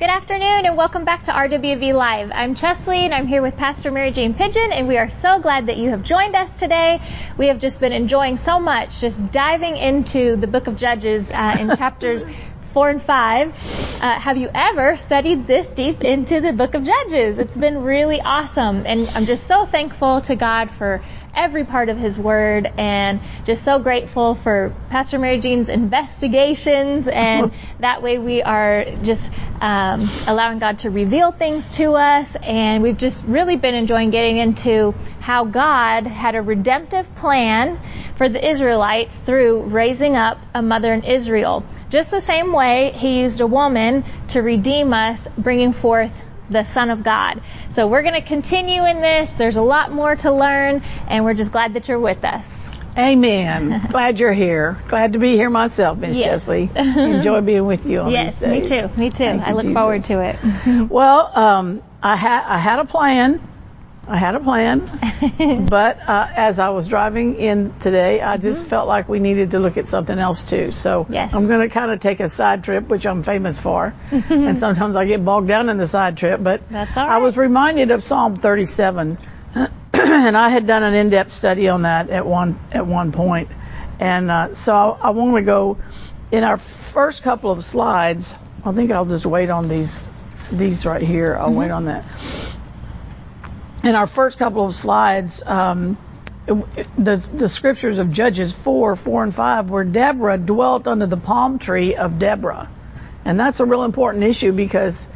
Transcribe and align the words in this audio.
Good 0.00 0.08
afternoon 0.08 0.64
and 0.64 0.78
welcome 0.78 1.04
back 1.04 1.24
to 1.24 1.30
RWV 1.30 1.92
Live. 1.92 2.30
I'm 2.32 2.54
Chesley 2.54 3.04
and 3.04 3.12
I'm 3.12 3.26
here 3.26 3.42
with 3.42 3.58
Pastor 3.58 3.90
Mary 3.90 4.10
Jane 4.10 4.32
Pigeon 4.32 4.72
and 4.72 4.88
we 4.88 4.96
are 4.96 5.10
so 5.10 5.38
glad 5.38 5.66
that 5.66 5.76
you 5.76 5.90
have 5.90 6.02
joined 6.02 6.34
us 6.34 6.58
today. 6.58 7.02
We 7.36 7.48
have 7.48 7.58
just 7.58 7.80
been 7.80 7.92
enjoying 7.92 8.38
so 8.38 8.58
much 8.58 8.98
just 8.98 9.30
diving 9.30 9.76
into 9.76 10.36
the 10.36 10.46
book 10.46 10.68
of 10.68 10.76
Judges 10.78 11.30
uh, 11.30 11.54
in 11.60 11.68
chapters 11.76 12.24
four 12.72 12.88
and 12.88 13.02
five. 13.02 13.52
Uh, 14.00 14.18
have 14.18 14.38
you 14.38 14.48
ever 14.54 14.96
studied 14.96 15.46
this 15.46 15.74
deep 15.74 16.02
into 16.02 16.40
the 16.40 16.54
book 16.54 16.72
of 16.72 16.82
Judges? 16.82 17.38
It's 17.38 17.58
been 17.58 17.82
really 17.82 18.22
awesome 18.22 18.84
and 18.86 19.06
I'm 19.14 19.26
just 19.26 19.46
so 19.46 19.66
thankful 19.66 20.22
to 20.22 20.34
God 20.34 20.70
for 20.70 21.02
every 21.34 21.64
part 21.64 21.88
of 21.88 21.98
his 21.98 22.18
word 22.18 22.66
and 22.76 23.20
just 23.44 23.64
so 23.64 23.78
grateful 23.78 24.34
for 24.34 24.74
Pastor 24.90 25.18
Mary 25.18 25.40
Jane's 25.40 25.68
investigations 25.68 27.08
and 27.08 27.52
that 27.80 28.02
way 28.02 28.18
we 28.18 28.42
are 28.42 28.84
just 29.02 29.30
um, 29.60 30.08
allowing 30.26 30.58
God 30.58 30.80
to 30.80 30.90
reveal 30.90 31.32
things 31.32 31.76
to 31.76 31.92
us 31.94 32.36
and 32.42 32.82
we've 32.82 32.98
just 32.98 33.24
really 33.24 33.56
been 33.56 33.74
enjoying 33.74 34.10
getting 34.10 34.38
into 34.38 34.94
how 35.20 35.44
God 35.44 36.06
had 36.06 36.34
a 36.34 36.42
redemptive 36.42 37.14
plan 37.14 37.78
for 38.16 38.28
the 38.28 38.46
Israelites 38.46 39.18
through 39.18 39.62
raising 39.62 40.16
up 40.16 40.38
a 40.54 40.62
mother 40.62 40.92
in 40.92 41.04
Israel. 41.04 41.64
Just 41.88 42.10
the 42.10 42.20
same 42.20 42.52
way 42.52 42.92
he 42.94 43.20
used 43.20 43.40
a 43.40 43.46
woman 43.46 44.04
to 44.28 44.42
redeem 44.42 44.92
us, 44.92 45.26
bringing 45.38 45.72
forth 45.72 46.12
the 46.50 46.64
Son 46.64 46.90
of 46.90 47.02
God. 47.02 47.40
So 47.70 47.86
we're 47.86 48.02
going 48.02 48.20
to 48.20 48.26
continue 48.26 48.84
in 48.84 49.00
this. 49.00 49.32
There's 49.32 49.56
a 49.56 49.62
lot 49.62 49.92
more 49.92 50.16
to 50.16 50.32
learn, 50.32 50.82
and 51.08 51.24
we're 51.24 51.34
just 51.34 51.52
glad 51.52 51.74
that 51.74 51.88
you're 51.88 52.00
with 52.00 52.24
us. 52.24 52.68
Amen. 52.98 53.86
glad 53.90 54.18
you're 54.18 54.32
here. 54.32 54.78
Glad 54.88 55.12
to 55.12 55.18
be 55.18 55.34
here 55.36 55.50
myself, 55.50 55.98
Miss 55.98 56.16
yes. 56.16 56.44
Chesley. 56.44 56.70
Enjoy 56.76 57.40
being 57.40 57.66
with 57.66 57.86
you 57.86 58.00
on 58.00 58.10
yes, 58.10 58.34
these 58.34 58.42
days. 58.42 58.70
Yes, 58.70 58.88
me 58.88 58.88
too. 58.94 59.00
Me 59.00 59.10
too. 59.10 59.16
Thank 59.16 59.42
I 59.42 59.52
look 59.52 59.62
Jesus. 59.62 59.74
forward 59.74 60.02
to 60.04 60.20
it. 60.20 60.90
well, 60.90 61.38
um, 61.38 61.82
I 62.02 62.16
had 62.16 62.44
I 62.46 62.58
had 62.58 62.78
a 62.80 62.84
plan 62.84 63.40
I 64.10 64.16
had 64.16 64.34
a 64.34 64.40
plan, 64.40 64.80
but 65.68 66.00
uh, 66.00 66.26
as 66.34 66.58
I 66.58 66.70
was 66.70 66.88
driving 66.88 67.36
in 67.36 67.78
today, 67.78 68.20
I 68.20 68.38
just 68.38 68.62
mm-hmm. 68.62 68.70
felt 68.70 68.88
like 68.88 69.08
we 69.08 69.20
needed 69.20 69.52
to 69.52 69.60
look 69.60 69.76
at 69.76 69.86
something 69.86 70.18
else 70.18 70.42
too. 70.42 70.72
So 70.72 71.06
yes. 71.08 71.32
I'm 71.32 71.46
going 71.46 71.60
to 71.60 71.72
kind 71.72 71.92
of 71.92 72.00
take 72.00 72.18
a 72.18 72.28
side 72.28 72.64
trip, 72.64 72.88
which 72.88 73.06
I'm 73.06 73.22
famous 73.22 73.60
for, 73.60 73.94
and 74.10 74.58
sometimes 74.58 74.96
I 74.96 75.04
get 75.04 75.24
bogged 75.24 75.46
down 75.46 75.68
in 75.68 75.76
the 75.76 75.86
side 75.86 76.16
trip. 76.16 76.42
But 76.42 76.60
I 76.72 77.18
was 77.18 77.36
reminded 77.36 77.92
of 77.92 78.02
Psalm 78.02 78.34
37, 78.34 79.16
and 79.54 80.36
I 80.36 80.48
had 80.48 80.66
done 80.66 80.82
an 80.82 80.94
in-depth 80.94 81.30
study 81.30 81.68
on 81.68 81.82
that 81.82 82.10
at 82.10 82.26
one 82.26 82.58
at 82.72 82.84
one 82.84 83.12
point, 83.12 83.48
and 84.00 84.28
uh, 84.28 84.54
so 84.54 84.74
I, 84.74 85.08
I 85.08 85.10
want 85.10 85.36
to 85.36 85.42
go 85.42 85.78
in 86.32 86.42
our 86.42 86.56
first 86.56 87.22
couple 87.22 87.52
of 87.52 87.64
slides. 87.64 88.34
I 88.64 88.72
think 88.72 88.90
I'll 88.90 89.06
just 89.06 89.24
wait 89.24 89.50
on 89.50 89.68
these 89.68 90.10
these 90.50 90.84
right 90.84 91.00
here. 91.00 91.36
I'll 91.36 91.50
mm-hmm. 91.50 91.58
wait 91.58 91.70
on 91.70 91.84
that 91.84 92.04
in 93.82 93.94
our 93.94 94.06
first 94.06 94.38
couple 94.38 94.64
of 94.66 94.74
slides, 94.74 95.42
um, 95.44 95.96
the, 96.46 97.30
the 97.32 97.48
scriptures 97.48 97.98
of 97.98 98.10
Judges 98.10 98.52
4, 98.52 98.96
4 98.96 99.22
and 99.24 99.34
5, 99.34 99.70
where 99.70 99.84
Deborah 99.84 100.38
dwelt 100.38 100.86
under 100.86 101.06
the 101.06 101.16
palm 101.16 101.58
tree 101.58 101.94
of 101.94 102.18
Deborah. 102.18 102.68
And 103.24 103.38
that's 103.38 103.60
a 103.60 103.64
real 103.64 103.84
important 103.84 104.24
issue 104.24 104.52
because 104.52 105.08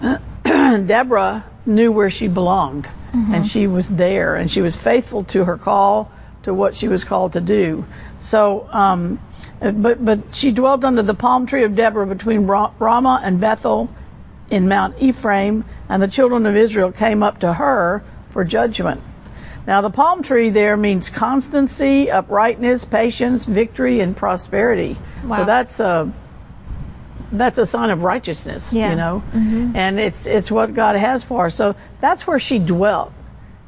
Deborah 0.44 1.44
knew 1.66 1.92
where 1.92 2.10
she 2.10 2.28
belonged 2.28 2.84
mm-hmm. 2.84 3.34
and 3.34 3.46
she 3.46 3.66
was 3.66 3.88
there 3.88 4.34
and 4.34 4.50
she 4.50 4.62
was 4.62 4.76
faithful 4.76 5.24
to 5.24 5.44
her 5.44 5.58
call 5.58 6.10
to 6.42 6.54
what 6.54 6.74
she 6.74 6.88
was 6.88 7.04
called 7.04 7.34
to 7.34 7.40
do. 7.40 7.84
So, 8.18 8.66
um, 8.70 9.20
but, 9.60 10.02
but 10.02 10.34
she 10.34 10.52
dwelt 10.52 10.84
under 10.84 11.02
the 11.02 11.14
palm 11.14 11.46
tree 11.46 11.64
of 11.64 11.76
Deborah 11.76 12.06
between 12.06 12.46
Ramah 12.46 13.20
and 13.22 13.40
Bethel 13.40 13.90
in 14.50 14.66
Mount 14.68 15.00
Ephraim, 15.00 15.64
and 15.88 16.02
the 16.02 16.08
children 16.08 16.46
of 16.46 16.56
Israel 16.56 16.90
came 16.92 17.22
up 17.22 17.40
to 17.40 17.52
her 17.52 18.02
for 18.30 18.44
judgment. 18.44 19.00
Now, 19.66 19.82
the 19.82 19.90
palm 19.90 20.22
tree 20.22 20.50
there 20.50 20.76
means 20.76 21.08
constancy, 21.08 22.10
uprightness, 22.10 22.84
patience, 22.84 23.44
victory, 23.44 24.00
and 24.00 24.16
prosperity. 24.16 24.96
Wow. 25.24 25.36
So 25.36 25.44
that's 25.44 25.80
a 25.80 26.12
that's 27.32 27.58
a 27.58 27.66
sign 27.66 27.90
of 27.90 28.02
righteousness, 28.02 28.72
yeah. 28.72 28.90
you 28.90 28.96
know, 28.96 29.22
mm-hmm. 29.32 29.76
and 29.76 30.00
it's 30.00 30.26
it's 30.26 30.50
what 30.50 30.74
God 30.74 30.96
has 30.96 31.22
for 31.22 31.46
us. 31.46 31.54
So 31.54 31.76
that's 32.00 32.26
where 32.26 32.40
she 32.40 32.58
dwelt. 32.58 33.12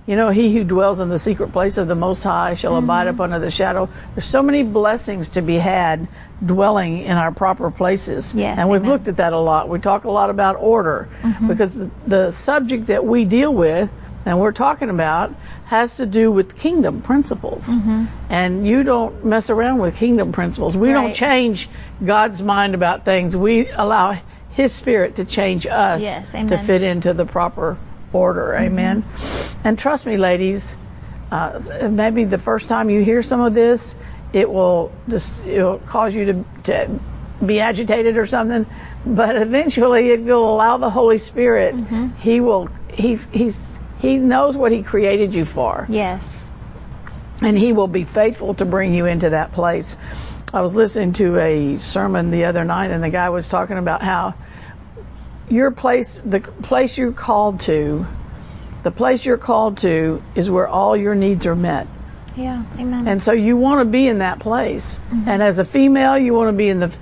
You 0.05 0.17
know, 0.17 0.31
he 0.31 0.53
who 0.53 0.65
dwells 0.65 0.99
in 0.99 1.09
the 1.11 1.19
secret 1.19 1.53
place 1.53 1.77
of 1.77 1.87
the 1.87 1.95
Most 1.95 2.25
High 2.25 2.55
shall 2.55 2.73
mm-hmm. 2.73 2.85
abide 2.85 3.07
up 3.07 3.21
under 3.21 3.39
the 3.39 3.53
shadow. 3.53 3.89
There's 4.15 4.25
so 4.25 4.43
many 4.43 4.65
blessings 4.65 5.29
to 5.31 5.43
be 5.43 5.55
had 5.55 6.09
dwelling 6.45 6.99
in 6.99 7.17
our 7.17 7.31
proper 7.31 7.71
places. 7.71 8.35
Yes, 8.35 8.59
and 8.59 8.69
we've 8.69 8.81
amen. 8.81 8.91
looked 8.91 9.07
at 9.07 9.17
that 9.17 9.33
a 9.33 9.39
lot. 9.39 9.69
We 9.69 9.79
talk 9.79 10.05
a 10.05 10.11
lot 10.11 10.31
about 10.31 10.57
order 10.59 11.09
mm-hmm. 11.21 11.47
because 11.47 11.75
the, 11.75 11.91
the 12.09 12.31
subject 12.33 12.89
that 12.89 13.05
we 13.05 13.25
deal 13.25 13.55
with 13.55 13.93
and 14.25 14.41
we're 14.41 14.53
talking 14.53 14.91
about 14.91 15.35
has 15.67 15.97
to 15.97 16.07
do 16.07 16.31
with 16.31 16.57
kingdom 16.57 17.03
principles. 17.03 17.67
Mm-hmm. 17.67 18.07
And 18.29 18.67
you 18.67 18.83
don't 18.83 19.25
mess 19.25 19.51
around 19.51 19.79
with 19.79 19.97
kingdom 19.97 20.33
principles. 20.33 20.77
We 20.77 20.93
right. 20.93 21.03
don't 21.03 21.15
change 21.15 21.69
God's 22.05 22.43
mind 22.43 22.75
about 22.75 23.05
things. 23.05 23.37
We 23.37 23.69
allow 23.69 24.21
His 24.51 24.73
Spirit 24.73 25.17
to 25.17 25.25
change 25.25 25.67
us 25.67 26.03
yes, 26.03 26.31
to 26.33 26.59
fit 26.59 26.83
into 26.83 27.15
the 27.15 27.25
proper 27.25 27.79
order. 28.13 28.53
Mm-hmm. 28.53 28.65
Amen. 28.65 29.05
And 29.65 29.79
trust 29.79 30.07
me, 30.07 30.17
ladies, 30.17 30.77
uh, 31.31 31.89
maybe 31.91 32.25
the 32.25 32.39
first 32.39 32.69
time 32.69 32.91
you 32.91 33.03
hear 33.03 33.23
some 33.23 33.41
of 33.41 33.55
this, 33.55 33.97
it 34.33 34.51
will 34.51 34.93
just 35.09 35.43
it'll 35.45 35.79
cause 35.79 36.15
you 36.15 36.25
to, 36.27 36.45
to 36.65 37.01
be 37.45 37.61
agitated 37.61 38.19
or 38.19 38.27
something. 38.27 38.67
But 39.05 39.37
eventually, 39.37 40.11
if 40.11 40.21
you'll 40.21 40.55
allow 40.55 40.77
the 40.77 40.91
Holy 40.91 41.19
Spirit, 41.19 41.75
mm-hmm. 41.75 42.09
He 42.19 42.41
will. 42.41 42.69
He's 42.93 43.27
He's 43.33 43.79
He 44.03 44.19
knows 44.19 44.57
what 44.57 44.73
He 44.73 44.83
created 44.83 45.33
you 45.33 45.45
for. 45.45 45.87
Yes. 45.89 46.49
And 47.41 47.57
He 47.57 47.73
will 47.73 47.87
be 47.87 48.05
faithful 48.05 48.55
to 48.55 48.65
bring 48.65 48.93
you 48.93 49.07
into 49.07 49.31
that 49.31 49.53
place. 49.53 49.97
I 50.53 50.61
was 50.61 50.75
listening 50.75 51.13
to 51.15 51.39
a 51.39 51.79
sermon 51.79 52.31
the 52.31 52.45
other 52.47 52.65
night, 52.65 52.91
and 52.91 53.03
the 53.03 53.11
guy 53.11 53.31
was 53.31 53.49
talking 53.49 53.79
about 53.79 54.03
how 54.03 54.35
your 55.49 55.71
place, 55.71 56.21
the 56.25 56.41
place 56.41 56.99
you're 56.99 57.13
called 57.13 57.61
to, 57.61 58.07
the 58.83 58.91
place 58.91 59.25
you're 59.25 59.39
called 59.39 59.79
to 59.79 60.21
is 60.35 60.51
where 60.51 60.67
all 60.67 60.97
your 60.97 61.15
needs 61.15 61.47
are 61.47 61.55
met. 61.55 61.87
Yeah, 62.37 62.65
amen. 62.79 63.07
And 63.07 63.23
so 63.23 63.33
you 63.33 63.57
want 63.57 63.81
to 63.81 63.85
be 63.85 64.09
in 64.09 64.19
that 64.19 64.41
place. 64.41 64.99
Mm-hmm. 65.11 65.29
And 65.29 65.43
as 65.43 65.59
a 65.59 65.65
female, 65.65 66.19
you 66.19 66.35
want 66.35 66.49
to 66.49 66.57
be 66.57 66.69
in 66.69 66.81
the 66.81 66.93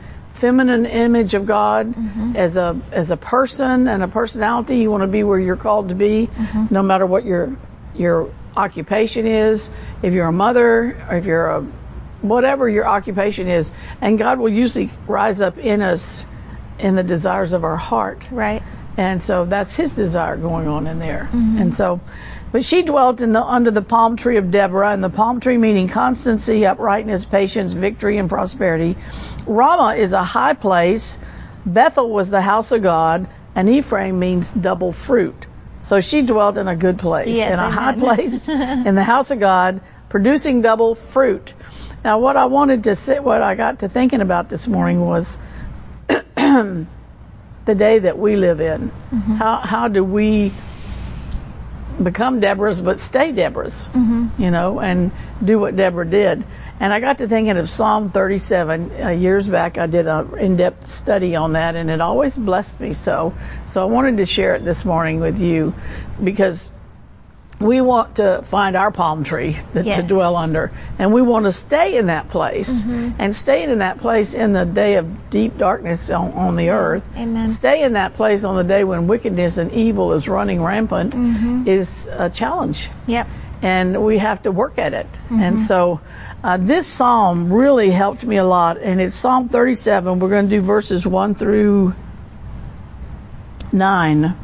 feminine 0.41 0.87
image 0.87 1.35
of 1.35 1.47
God. 1.47 1.95
Mm-hmm. 1.95 2.37
As 2.37 2.57
a 2.57 2.81
as 2.91 3.11
a 3.11 3.17
person 3.17 3.87
and 3.87 4.03
a 4.03 4.09
personality, 4.09 4.79
you 4.79 4.91
want 4.91 5.03
to 5.03 5.07
be 5.07 5.23
where 5.23 5.39
you're 5.39 5.57
called 5.57 5.91
to 5.91 5.95
be, 5.95 6.27
mm-hmm. 6.27 6.75
no 6.75 6.83
matter 6.83 7.07
what 7.07 7.25
your 7.25 7.57
your 7.95 8.33
occupation 8.57 9.27
is. 9.27 9.71
If 10.03 10.15
you're 10.15 10.27
a 10.27 10.33
mother, 10.33 10.97
or 11.09 11.17
if 11.17 11.27
you're 11.27 11.51
a 11.51 11.61
whatever 12.23 12.69
your 12.69 12.87
occupation 12.87 13.49
is, 13.49 13.73
and 14.01 14.19
God 14.19 14.39
will 14.39 14.51
usually 14.51 14.91
rise 15.07 15.41
up 15.41 15.59
in 15.59 15.83
us 15.83 16.27
in 16.79 16.97
the 16.97 17.03
desires 17.03 17.53
of 17.53 17.65
our 17.65 17.77
heart. 17.77 18.27
Right. 18.31 18.63
And 18.97 19.23
so 19.23 19.45
that's 19.45 19.75
his 19.75 19.93
desire 19.93 20.37
going 20.37 20.69
on 20.69 20.87
in 20.87 20.99
there. 20.99 21.29
Mm-hmm. 21.33 21.59
And 21.59 21.75
so, 21.75 22.01
but 22.53 22.65
she 22.65 22.83
dwelt 22.83 23.21
in 23.21 23.33
the 23.33 23.43
under 23.43 23.71
the 23.71 23.83
palm 23.83 24.17
tree 24.17 24.37
of 24.37 24.51
Deborah, 24.51 24.93
and 24.93 25.03
the 25.03 25.11
palm 25.11 25.41
tree 25.41 25.57
meaning 25.57 25.89
constancy, 25.89 26.67
uprightness, 26.67 27.25
patience, 27.25 27.73
victory, 27.73 28.19
and 28.19 28.29
prosperity. 28.29 28.97
Ramah 29.47 29.97
is 29.97 30.13
a 30.13 30.25
high 30.25 30.55
place. 30.55 31.19
Bethel 31.65 32.11
was 32.11 32.31
the 32.31 32.41
house 32.41 32.73
of 32.73 32.83
God, 32.83 33.29
and 33.55 33.69
Ephraim 33.69 34.19
means 34.19 34.53
double 34.53 34.93
fruit. 34.93 35.47
So 35.81 36.01
she 36.01 36.23
dwelt 36.23 36.59
in 36.59 36.69
a 36.69 36.77
good 36.77 36.99
place, 36.99 37.37
yes, 37.37 37.55
in 37.55 37.59
a 37.59 37.63
amen. 37.63 37.73
high 37.73 37.97
place, 37.97 38.49
in 38.49 38.95
the 38.95 39.05
house 39.05 39.31
of 39.31 39.41
God, 39.41 39.81
producing 40.09 40.61
double 40.61 40.95
fruit. 40.95 41.55
Now, 42.05 42.19
what 42.19 42.37
I 42.37 42.47
wanted 42.47 42.85
to 42.85 42.95
say, 42.95 43.21
what 43.21 43.43
I 43.43 43.55
got 43.55 43.81
to 43.81 43.89
thinking 43.89 44.21
about 44.21 44.49
this 44.49 44.67
morning 44.69 45.01
was 45.01 45.39
the 46.09 46.87
day 47.65 47.99
that 47.99 48.19
we 48.19 48.37
live 48.37 48.61
in. 48.61 48.91
Mm-hmm. 48.91 49.35
How 49.35 49.57
how 49.57 49.89
do 49.89 50.03
we 50.03 50.53
become 52.03 52.41
Deborah's 52.41 52.81
but 52.81 53.01
stay 53.01 53.33
Deborah's? 53.33 53.87
Mm-hmm. 53.89 54.43
You 54.43 54.51
know, 54.51 54.81
and 54.81 55.13
do 55.45 55.59
what 55.59 55.77
Deborah 55.77 56.09
did. 56.09 56.45
And 56.79 56.93
I 56.93 57.01
got 57.01 57.19
to 57.19 57.29
thinking 57.29 57.57
of 57.57 57.69
Psalm 57.69 58.11
37 58.11 59.03
uh, 59.03 59.09
years 59.11 59.47
back. 59.47 59.79
I 59.79 59.87
did 59.87 60.07
an 60.07 60.39
in-depth 60.39 60.91
study 60.91 61.37
on 61.37 61.53
that, 61.53 61.77
and 61.77 61.91
it 61.91 62.01
always 62.01 62.37
blessed 62.37 62.81
me 62.81 62.93
so. 62.93 63.35
So 63.67 63.83
I 63.83 63.85
wanted 63.85 64.17
to 64.19 64.27
share 64.27 64.55
it 64.55 64.65
this 64.65 64.85
morning 64.85 65.21
with 65.21 65.41
you 65.41 65.75
because 66.23 66.73
we 67.61 67.83
want 67.83 68.17
to 68.17 68.43
find 68.47 68.75
our 68.75 68.91
palm 68.91 69.23
tree 69.23 69.59
that, 69.75 69.85
yes. 69.85 69.97
to 69.97 70.03
dwell 70.03 70.35
under, 70.35 70.73
and 70.99 71.13
we 71.13 71.21
want 71.21 71.45
to 71.45 71.53
stay 71.53 71.99
in 71.99 72.07
that 72.07 72.31
place, 72.31 72.83
mm-hmm. 72.83 73.21
and 73.21 73.37
stay 73.37 73.65
in 73.65 73.79
that 73.81 73.99
place 73.99 74.33
in 74.33 74.55
the 74.55 74.65
day 74.65 74.95
of 74.95 75.29
deep 75.29 75.59
darkness 75.59 76.11
on, 76.11 76.33
on 76.33 76.57
the 76.57 76.71
earth. 76.71 77.05
Amen. 77.17 77.51
Stay 77.51 77.83
in 77.83 77.93
that 77.93 78.15
place 78.15 78.45
on 78.45 78.57
the 78.57 78.65
day 78.65 78.83
when 78.83 79.07
wickedness 79.07 79.59
and 79.59 79.73
evil 79.73 80.15
is 80.15 80.27
running 80.27 80.63
rampant 80.63 81.13
mm-hmm. 81.13 81.69
is 81.69 82.09
a 82.11 82.31
challenge. 82.31 82.89
Yep. 83.07 83.29
And 83.63 84.03
we 84.03 84.17
have 84.17 84.43
to 84.45 84.51
work 84.51 84.79
at 84.79 84.95
it. 84.95 85.07
Mm-hmm. 85.13 85.41
And 85.41 85.61
so 85.61 86.01
uh, 86.43 86.57
this 86.57 86.87
psalm 86.87 87.53
really 87.53 87.91
helped 87.91 88.25
me 88.25 88.39
a 88.39 88.45
lot, 88.45 88.79
and 88.79 89.03
it's 89.03 89.15
Psalm 89.15 89.51
37. 89.51 90.19
We're 90.19 90.31
going 90.31 90.49
to 90.49 90.57
do 90.57 90.63
verses 90.63 91.07
one 91.07 91.35
through 91.35 91.95
9 93.71 94.35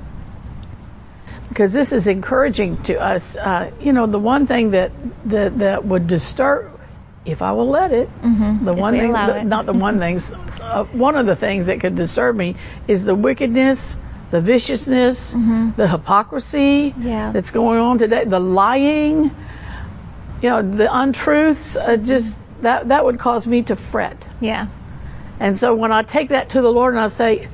because 1.57 1.73
this 1.73 1.91
is 1.91 2.07
encouraging 2.07 2.77
to 2.83 3.01
us. 3.01 3.35
Uh, 3.35 3.71
you 3.81 3.95
know, 3.95 4.07
the 4.07 4.19
one 4.19 4.47
thing 4.47 4.73
that, 4.73 4.93
that, 5.25 5.59
that 5.61 5.87
would 5.87 6.07
disturb, 6.07 6.79
if 7.25 7.41
I 7.41 7.53
will 7.53 7.71
let 7.71 7.93
it, 7.93 8.11
Mm-hmm. 8.21 8.67
the 8.67 8.73
If 8.73 8.79
one 8.79 8.93
thing, 8.99 9.13
the, 9.13 9.43
not 9.43 9.65
the 9.65 9.73
one 9.73 9.99
thing, 9.99 10.21
uh, 10.61 10.85
one 10.85 11.17
of 11.17 11.25
the 11.25 11.35
things 11.35 11.65
that 11.67 11.81
could 11.81 11.95
disturb 11.97 12.37
me 12.37 12.57
is 12.87 13.07
the 13.07 13.15
wickedness, 13.15 13.97
the 14.33 14.43
viciousness, 14.43 15.33
the 15.33 15.89
hypocrisy 15.89 16.91
Mm-hmm. 16.91 17.09
Yeah. 17.09 17.33
that's 17.33 17.51
going 17.53 17.79
on 17.79 17.97
today, 17.97 18.27
the 18.27 18.39
lying, 18.39 19.25
you 20.43 20.51
know, 20.51 20.61
the 20.61 20.95
untruths. 20.95 21.79
Uh, 21.79 21.97
just 21.97 22.37
that 22.61 22.89
that 22.89 23.03
would 23.03 23.19
cause 23.19 23.47
me 23.47 23.63
to 23.63 23.77
fret. 23.77 24.23
Yeah. 24.43 24.67
And 25.41 25.59
so 25.59 25.75
when 25.75 25.91
I 25.91 26.03
take 26.03 26.29
that 26.29 26.51
to 26.51 26.61
the 26.61 26.71
Lord 26.71 26.93
and 26.93 27.03
I 27.03 27.09
say, 27.09 27.49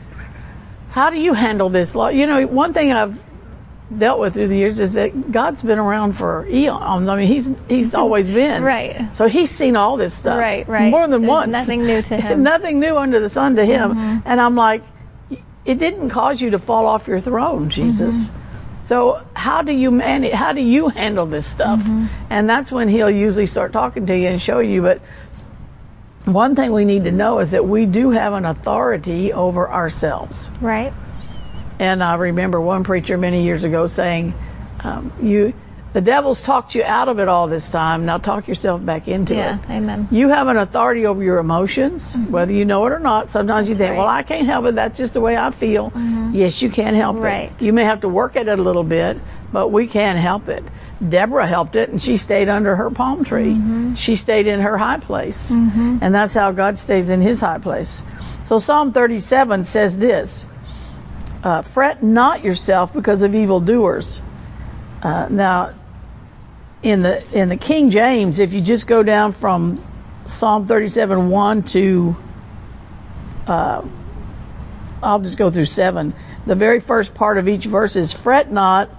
how 0.91 1.11
do 1.11 1.21
you 1.21 1.35
handle 1.35 1.69
this? 1.69 1.95
Lord? 1.95 2.17
You 2.17 2.27
know, 2.27 2.45
one 2.49 2.73
thing 2.73 2.91
I've 2.91 3.23
dealt 3.99 4.21
with 4.21 4.35
through 4.35 4.49
the 4.49 4.57
years 4.57 4.81
is 4.81 4.95
that 4.95 5.33
God's 5.33 5.63
been 5.63 5.79
around 5.79 6.15
for 6.15 6.47
eons. 6.47 7.09
I 7.09 7.17
mean, 7.17 7.27
he's 7.27 7.53
he's 7.69 7.95
always 7.95 8.29
been. 8.29 8.63
Right. 8.63 9.15
So 9.15 9.27
he's 9.29 9.51
seen 9.51 9.77
all 9.77 9.97
this 9.97 10.15
stuff. 10.15 10.39
Right, 10.39 10.67
right. 10.69 10.91
More 10.91 11.07
than 11.09 11.23
There's 11.23 11.29
once. 11.29 11.51
nothing 11.51 11.87
new 11.87 12.03
to 12.03 12.17
him. 12.21 12.33
Mm-hmm. 12.33 12.43
nothing 12.43 12.81
new 12.81 12.97
under 12.97 13.21
the 13.21 13.29
sun 13.29 13.57
to 13.57 13.65
him. 13.65 14.23
And 14.25 14.41
I'm 14.41 14.55
like, 14.55 14.83
it 15.65 15.79
didn't 15.79 16.11
cause 16.11 16.41
you 16.41 16.51
to 16.51 16.59
fall 16.59 16.87
off 16.87 17.07
your 17.07 17.21
throne, 17.21 17.71
Jesus. 17.71 18.25
Mm-hmm. 18.25 18.39
So 18.85 19.25
how 19.35 19.63
do 19.63 19.73
you 19.73 19.91
manage? 19.91 20.33
How 20.33 20.53
do 20.53 20.61
you 20.61 20.89
handle 20.89 21.27
this 21.27 21.47
stuff? 21.47 21.81
Mm-hmm. 21.81 22.07
And 22.31 22.51
that's 22.51 22.73
when 22.73 22.89
he'll 22.89 23.11
usually 23.11 23.47
start 23.47 23.73
talking 23.73 24.07
to 24.07 24.17
you 24.17 24.29
and 24.29 24.43
show 24.43 24.59
you. 24.59 24.83
But 24.83 25.01
one 26.25 26.57
thing 26.57 26.73
we 26.73 26.85
need 26.85 27.05
to 27.05 27.13
know 27.13 27.39
is 27.39 27.53
that 27.53 27.67
we 27.67 27.87
do 27.87 28.11
have 28.11 28.33
an 28.33 28.45
authority 28.45 29.33
over 29.33 29.71
ourselves. 29.71 30.51
Right. 30.61 30.93
And 31.79 32.03
I 32.03 32.15
remember 32.15 32.61
one 32.61 32.85
preacher 32.85 33.17
many 33.19 33.43
years 33.45 33.65
ago 33.65 33.87
saying, 33.87 34.35
um, 34.85 35.13
"You, 35.23 35.53
the 35.93 36.01
devil's 36.01 36.41
talked 36.41 36.75
you 36.75 36.83
out 36.85 37.09
of 37.09 37.19
it 37.19 37.29
all 37.29 37.49
this 37.49 37.69
time. 37.71 38.07
Now 38.07 38.19
talk 38.19 38.49
yourself 38.49 38.85
back 38.85 39.09
into 39.09 39.35
Yeah. 39.35 39.59
it. 39.59 39.71
Amen. 39.71 40.09
You 40.11 40.29
have 40.29 40.49
an 40.49 40.57
authority 40.57 41.05
over 41.07 41.23
your 41.23 41.39
emotions, 41.39 42.15
mm-hmm. 42.17 42.33
whether 42.33 42.53
you 42.53 42.65
know 42.65 42.87
it 42.87 42.93
or 42.93 42.99
not. 42.99 43.29
Sometimes 43.31 43.69
you 43.69 43.75
think, 43.75 43.91
right. 43.91 43.99
well, 43.99 44.07
I 44.09 44.23
can't 44.23 44.47
help 44.47 44.65
it. 44.67 44.75
That's 44.75 44.97
just 44.97 45.15
the 45.15 45.21
way 45.21 45.37
I 45.37 45.51
feel. 45.51 45.91
Mm-hmm. 45.91 46.31
Yes, 46.35 46.63
you 46.63 46.71
can 46.71 46.95
help 46.95 47.19
Right. 47.19 47.53
it. 47.59 47.63
You 47.63 47.73
may 47.75 47.85
have 47.85 48.01
to 48.03 48.09
work 48.09 48.37
at 48.37 48.49
it 48.49 48.59
a 48.59 48.63
little 48.63 48.85
bit, 48.85 49.19
but 49.53 49.69
we 49.69 49.87
can 49.87 50.17
help 50.17 50.49
it. 50.49 50.65
Deborah 51.07 51.47
helped 51.47 51.77
it, 51.77 51.91
and 51.91 52.01
she 52.03 52.17
stayed 52.17 52.49
under 52.49 52.75
her 52.77 52.89
palm 52.89 53.25
tree. 53.25 53.53
Mm-hmm. 53.53 53.95
She 53.95 54.17
stayed 54.17 54.47
in 54.47 54.61
her 54.61 54.79
high 54.79 54.99
place. 54.99 55.51
And 55.51 56.15
that's 56.15 56.33
how 56.33 56.53
God 56.53 56.79
stays 56.79 57.09
in 57.11 57.21
his 57.21 57.41
high 57.41 57.59
place. 57.59 58.03
So 58.45 58.59
Psalm 58.61 58.93
37 58.93 59.65
says 59.65 59.99
this, 59.99 60.47
uh, 61.43 61.63
fret 61.63 62.03
not 62.03 62.45
yourself 62.45 62.93
because 62.93 63.23
of 63.23 63.35
evildoers. 63.35 64.23
Uh, 65.03 65.29
now, 65.31 65.75
in 66.83 67.03
the 67.03 67.25
in 67.33 67.49
the 67.49 67.57
King 67.57 67.91
James, 67.91 68.39
if 68.39 68.53
you 68.53 68.61
just 68.61 68.87
go 68.87 69.03
down 69.03 69.33
from 69.33 69.77
Psalm 70.25 70.67
37 70.67 71.31
1 71.31 71.63
to, 71.65 72.17
uh, 73.47 73.87
I'll 75.03 75.21
just 75.21 75.37
go 75.37 75.51
through 75.51 75.67
seven. 75.67 76.15
The 76.47 76.55
very 76.55 76.81
first 76.81 77.15
part 77.15 77.39
of 77.39 77.49
each 77.49 77.65
verse 77.67 77.97
is 77.97 78.13
fret 78.13 78.51
not. 78.51 78.91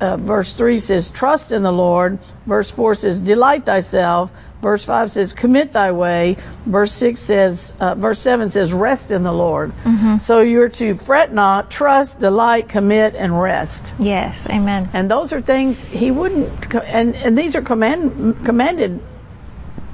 Uh, 0.00 0.16
verse 0.16 0.52
3 0.52 0.78
says, 0.78 1.10
Trust 1.10 1.50
in 1.50 1.62
the 1.62 1.72
Lord. 1.72 2.20
Verse 2.46 2.70
4 2.70 2.94
says, 2.94 3.18
Delight 3.18 3.66
thyself. 3.66 4.30
Verse 4.60 4.84
5 4.84 5.10
says, 5.12 5.32
Commit 5.34 5.72
thy 5.72 5.92
way. 5.92 6.36
Verse 6.66 6.92
6 6.94 7.20
says, 7.20 7.74
uh, 7.78 7.94
verse 7.94 8.20
7 8.20 8.50
says, 8.50 8.72
Rest 8.72 9.10
in 9.12 9.22
the 9.22 9.32
Lord. 9.32 9.72
So 10.20 10.40
you're 10.40 10.68
to 10.70 10.94
fret 10.94 11.32
not, 11.32 11.70
trust, 11.70 12.18
delight, 12.18 12.68
commit, 12.68 13.14
and 13.14 13.40
rest. 13.40 13.94
Yes. 14.00 14.48
Amen. 14.48 14.90
And 14.92 15.08
those 15.10 15.32
are 15.32 15.40
things 15.40 15.84
he 15.84 16.10
wouldn't, 16.10 16.74
and, 16.74 17.14
and 17.14 17.38
these 17.38 17.54
are 17.54 17.62
command, 17.62 18.44
commanded 18.44 19.00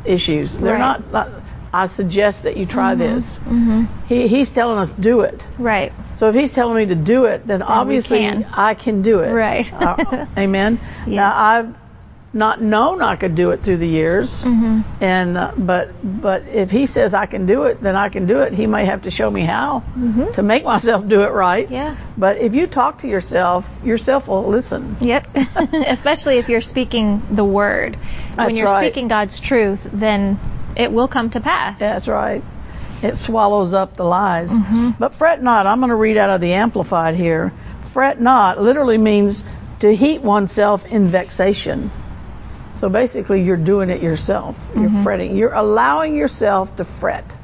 issues. 0.05 0.57
They're 0.57 0.75
Right. 0.75 0.99
Mm-hmm. 1.01 1.13
not, 1.13 1.29
I 1.73 1.87
suggest 1.89 2.45
that 2.45 2.57
you 2.57 2.67
try 2.67 2.95
this. 2.95 3.39
He, 4.07 4.29
he's 4.29 4.51
telling 4.51 4.79
us 4.79 4.93
do 4.93 5.23
it. 5.23 5.45
Right. 5.59 5.93
So 6.15 6.29
if 6.29 6.35
he's 6.35 6.53
telling 6.53 6.77
me 6.77 6.87
to 6.87 6.95
do 6.95 7.25
it, 7.25 7.47
then, 7.47 7.63
obviously 7.63 8.21
can. 8.21 8.45
I 8.55 8.75
can 8.75 9.03
do 9.03 9.21
it. 9.21 9.33
Right. 9.33 9.71
Uh, 9.73 10.27
amen. 10.39 10.79
Yes. 11.01 11.09
Now 11.09 11.33
I've 11.37 11.75
not 12.35 12.61
known 12.61 13.01
I 13.01 13.17
could 13.17 13.35
do 13.37 13.51
it 13.53 13.63
through 13.63 13.77
the 13.79 13.87
years, 13.89 14.43
Mm-hmm. 14.43 15.03
and 15.03 15.39
uh, 15.39 15.53
but 15.57 15.91
but 16.03 16.47
if 16.49 16.71
he 16.71 16.87
says 16.87 17.15
I 17.15 17.27
can 17.27 17.47
do 17.47 17.63
it, 17.65 17.81
then 17.81 17.95
I 17.97 18.09
can 18.09 18.27
do 18.27 18.41
it. 18.41 18.53
He 18.53 18.67
may 18.67 18.85
have 18.85 19.03
to 19.03 19.11
show 19.11 19.31
me 19.31 19.43
how 19.43 19.83
to 20.35 20.43
make 20.43 20.65
myself 20.65 21.07
do 21.07 21.23
it 21.23 21.31
right. 21.33 21.65
Mm-hmm. 21.65 21.75
Yeah. 21.75 21.97
But 22.19 22.39
if 22.39 22.55
you 22.55 22.67
talk 22.67 22.99
to 22.99 23.09
yourself, 23.09 23.69
yourself 23.85 24.29
will 24.29 24.47
listen. 24.49 24.97
Yep. 25.01 25.29
Especially 25.87 26.39
if 26.39 26.49
you're 26.49 26.61
speaking 26.61 27.23
the 27.31 27.45
word. 27.45 27.97
That's 28.31 28.47
when 28.47 28.57
you're 28.57 28.67
right. 28.67 28.85
speaking 28.85 29.09
God's 29.09 29.39
truth, 29.39 29.81
then 29.93 30.39
it 30.77 30.91
will 30.93 31.09
come 31.09 31.31
to 31.31 31.41
pass. 31.41 31.79
That's 31.79 32.09
right. 32.09 32.43
It 33.03 33.17
swallows 33.17 33.75
up 33.75 33.97
the 33.97 34.05
lies. 34.05 34.53
Mm-hmm. 34.53 34.91
But 34.99 35.15
fret 35.15 35.43
not. 35.43 35.67
I'm 35.67 35.79
going 35.79 35.91
to 35.91 35.95
read 35.97 36.17
out 36.17 36.31
of 36.31 36.41
the 36.41 36.55
Amplified 36.55 37.15
here. 37.15 37.53
Fret 37.83 38.21
not 38.21 38.61
literally 38.61 38.99
means 38.99 39.45
to 39.81 39.95
heat 39.95 40.23
oneself 40.23 40.87
in 40.87 41.07
vexation. 41.09 41.91
So 42.77 42.89
basically, 42.89 43.43
you're 43.43 43.57
doing 43.57 43.91
it 43.91 44.03
yourself. 44.03 44.63
You're 44.75 44.85
Mm-hmm. 44.91 45.03
fretting. 45.05 45.37
You're 45.37 45.55
allowing 45.55 46.15
yourself 46.17 46.77
to 46.77 46.85
fret. 46.85 47.37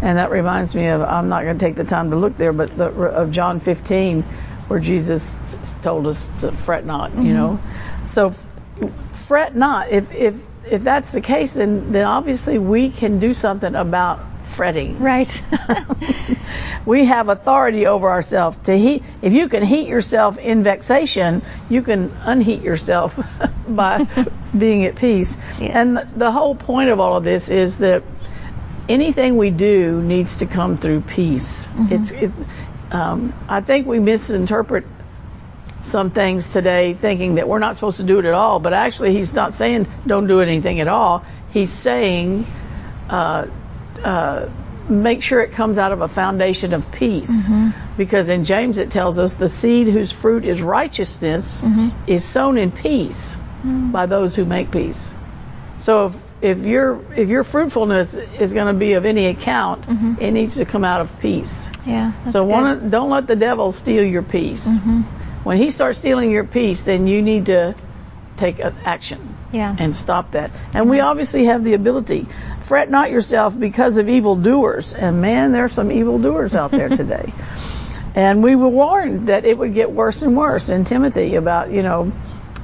And 0.00 0.18
that 0.18 0.30
reminds 0.30 0.74
me 0.74 0.86
of, 0.86 1.00
I'm 1.02 1.28
not 1.28 1.42
going 1.42 1.58
to 1.58 1.64
take 1.64 1.74
the 1.74 1.84
time 1.84 2.10
to 2.10 2.16
look 2.16 2.36
there, 2.36 2.52
but 2.52 2.76
the, 2.76 2.86
of 2.86 3.30
John 3.32 3.58
15, 3.60 4.22
where 4.68 4.78
Jesus 4.78 5.36
told 5.82 6.06
us 6.06 6.28
to 6.40 6.52
fret 6.52 6.84
not, 6.86 7.10
Mm-hmm. 7.12 7.26
you 7.26 7.34
know. 7.34 7.60
So 8.06 8.28
f- 8.28 8.48
fret 9.12 9.56
not. 9.56 9.90
If, 9.90 10.12
if, 10.12 10.46
if 10.70 10.82
that's 10.82 11.10
the 11.10 11.20
case, 11.20 11.54
then, 11.54 11.90
then 11.92 12.04
obviously 12.06 12.58
we 12.58 12.90
can 12.90 13.18
do 13.18 13.34
something 13.34 13.74
about 13.74 14.20
fretting. 14.58 14.98
Right. 14.98 15.30
We 16.88 17.04
have 17.04 17.28
authority 17.28 17.86
over 17.86 18.08
ourselves 18.08 18.56
to 18.64 18.74
heat. 18.74 19.02
If 19.20 19.34
you 19.34 19.50
can 19.50 19.62
heat 19.62 19.88
yourself 19.88 20.38
in 20.38 20.62
vexation, 20.62 21.42
you 21.68 21.82
can 21.82 22.10
unheat 22.22 22.62
yourself 22.62 23.14
by 23.68 24.06
being 24.58 24.86
at 24.86 24.96
peace. 24.96 25.36
Yes. 25.60 25.72
And 25.74 25.98
the, 26.16 26.32
whole 26.32 26.54
point 26.54 26.88
of 26.88 26.98
all 26.98 27.18
of 27.18 27.24
this 27.24 27.50
is 27.50 27.76
that 27.78 28.04
anything 28.88 29.36
we 29.36 29.50
do 29.50 30.00
needs 30.00 30.36
to 30.36 30.46
come 30.46 30.78
through 30.78 31.02
peace. 31.02 31.68
It's, 31.90 32.10
it, 32.10 32.32
um, 32.90 33.34
I 33.50 33.60
think 33.60 33.86
we 33.86 33.98
misinterpret 33.98 34.86
some 35.82 36.10
things 36.10 36.54
today 36.54 36.94
thinking 36.94 37.34
that 37.34 37.46
we're 37.46 37.58
not 37.58 37.74
supposed 37.76 37.98
to 37.98 38.04
do 38.04 38.18
it 38.18 38.24
at 38.24 38.32
all, 38.32 38.60
but 38.60 38.72
actually 38.72 39.12
he's 39.12 39.34
not 39.34 39.52
saying 39.52 39.86
don't 40.06 40.26
do 40.26 40.40
anything 40.40 40.80
at 40.80 40.88
all. 40.88 41.22
He's 41.50 41.70
saying, 41.70 42.46
uh, 43.10 43.48
uh, 44.04 44.48
make 44.88 45.22
sure 45.22 45.40
it 45.40 45.52
comes 45.52 45.78
out 45.78 45.92
of 45.92 46.00
a 46.00 46.08
foundation 46.08 46.72
of 46.72 46.90
peace. 46.92 47.48
Because 47.96 48.28
in 48.28 48.44
James 48.44 48.78
it 48.78 48.90
tells 48.90 49.18
us 49.18 49.34
the 49.34 49.48
seed 49.48 49.88
whose 49.88 50.12
fruit 50.12 50.44
is 50.44 50.62
righteousness 50.62 51.62
is 52.06 52.24
sown 52.24 52.58
in 52.58 52.70
peace 52.72 53.36
by 53.64 54.06
those 54.06 54.34
who 54.34 54.44
make 54.44 54.70
peace. 54.70 55.12
So 55.80 56.06
if, 56.06 56.16
if 56.40 56.66
your 56.66 57.00
if 57.14 57.28
your 57.28 57.44
fruitfulness 57.44 58.14
is 58.14 58.52
going 58.52 58.72
to 58.72 58.78
be 58.78 58.94
of 58.94 59.04
any 59.04 59.26
account, 59.26 59.86
it 60.20 60.30
needs 60.32 60.56
to 60.56 60.64
come 60.64 60.84
out 60.84 61.00
of 61.00 61.20
peace. 61.20 61.68
yeah. 61.86 62.12
So 62.30 62.44
one, 62.44 62.90
don't 62.90 63.10
let 63.10 63.26
the 63.26 63.36
devil 63.36 63.72
steal 63.72 64.04
your 64.04 64.22
peace. 64.22 64.66
Mm-hmm. 64.66 65.02
When 65.44 65.56
he 65.56 65.70
starts 65.70 65.98
stealing 65.98 66.30
your 66.30 66.44
peace, 66.44 66.82
then 66.82 67.06
you 67.06 67.22
need 67.22 67.46
to 67.46 67.74
take 68.36 68.60
action 68.60 69.37
Yeah. 69.52 69.74
and 69.78 69.96
stop 69.96 70.32
that. 70.32 70.50
And 70.74 70.90
we 70.90 71.00
obviously 71.00 71.46
have 71.46 71.64
the 71.64 71.74
ability. 71.74 72.26
Fret 72.60 72.90
not 72.90 73.10
yourself 73.10 73.58
because 73.58 73.96
of 73.96 74.08
evildoers. 74.08 74.94
And 74.94 75.20
man, 75.22 75.52
there 75.52 75.64
are 75.64 75.70
some 75.70 75.90
evildoers 75.90 76.54
out 76.54 76.70
there 76.70 76.88
today. 77.02 77.32
and 78.14 78.42
we 78.42 78.56
were 78.56 78.68
warned 78.68 79.28
that 79.28 79.44
it 79.44 79.56
would 79.56 79.74
get 79.74 79.90
worse 79.90 80.22
and 80.22 80.36
worse 80.36 80.68
in 80.68 80.84
Timothy 80.84 81.36
about, 81.36 81.70
you 81.70 81.82
know, 81.82 82.12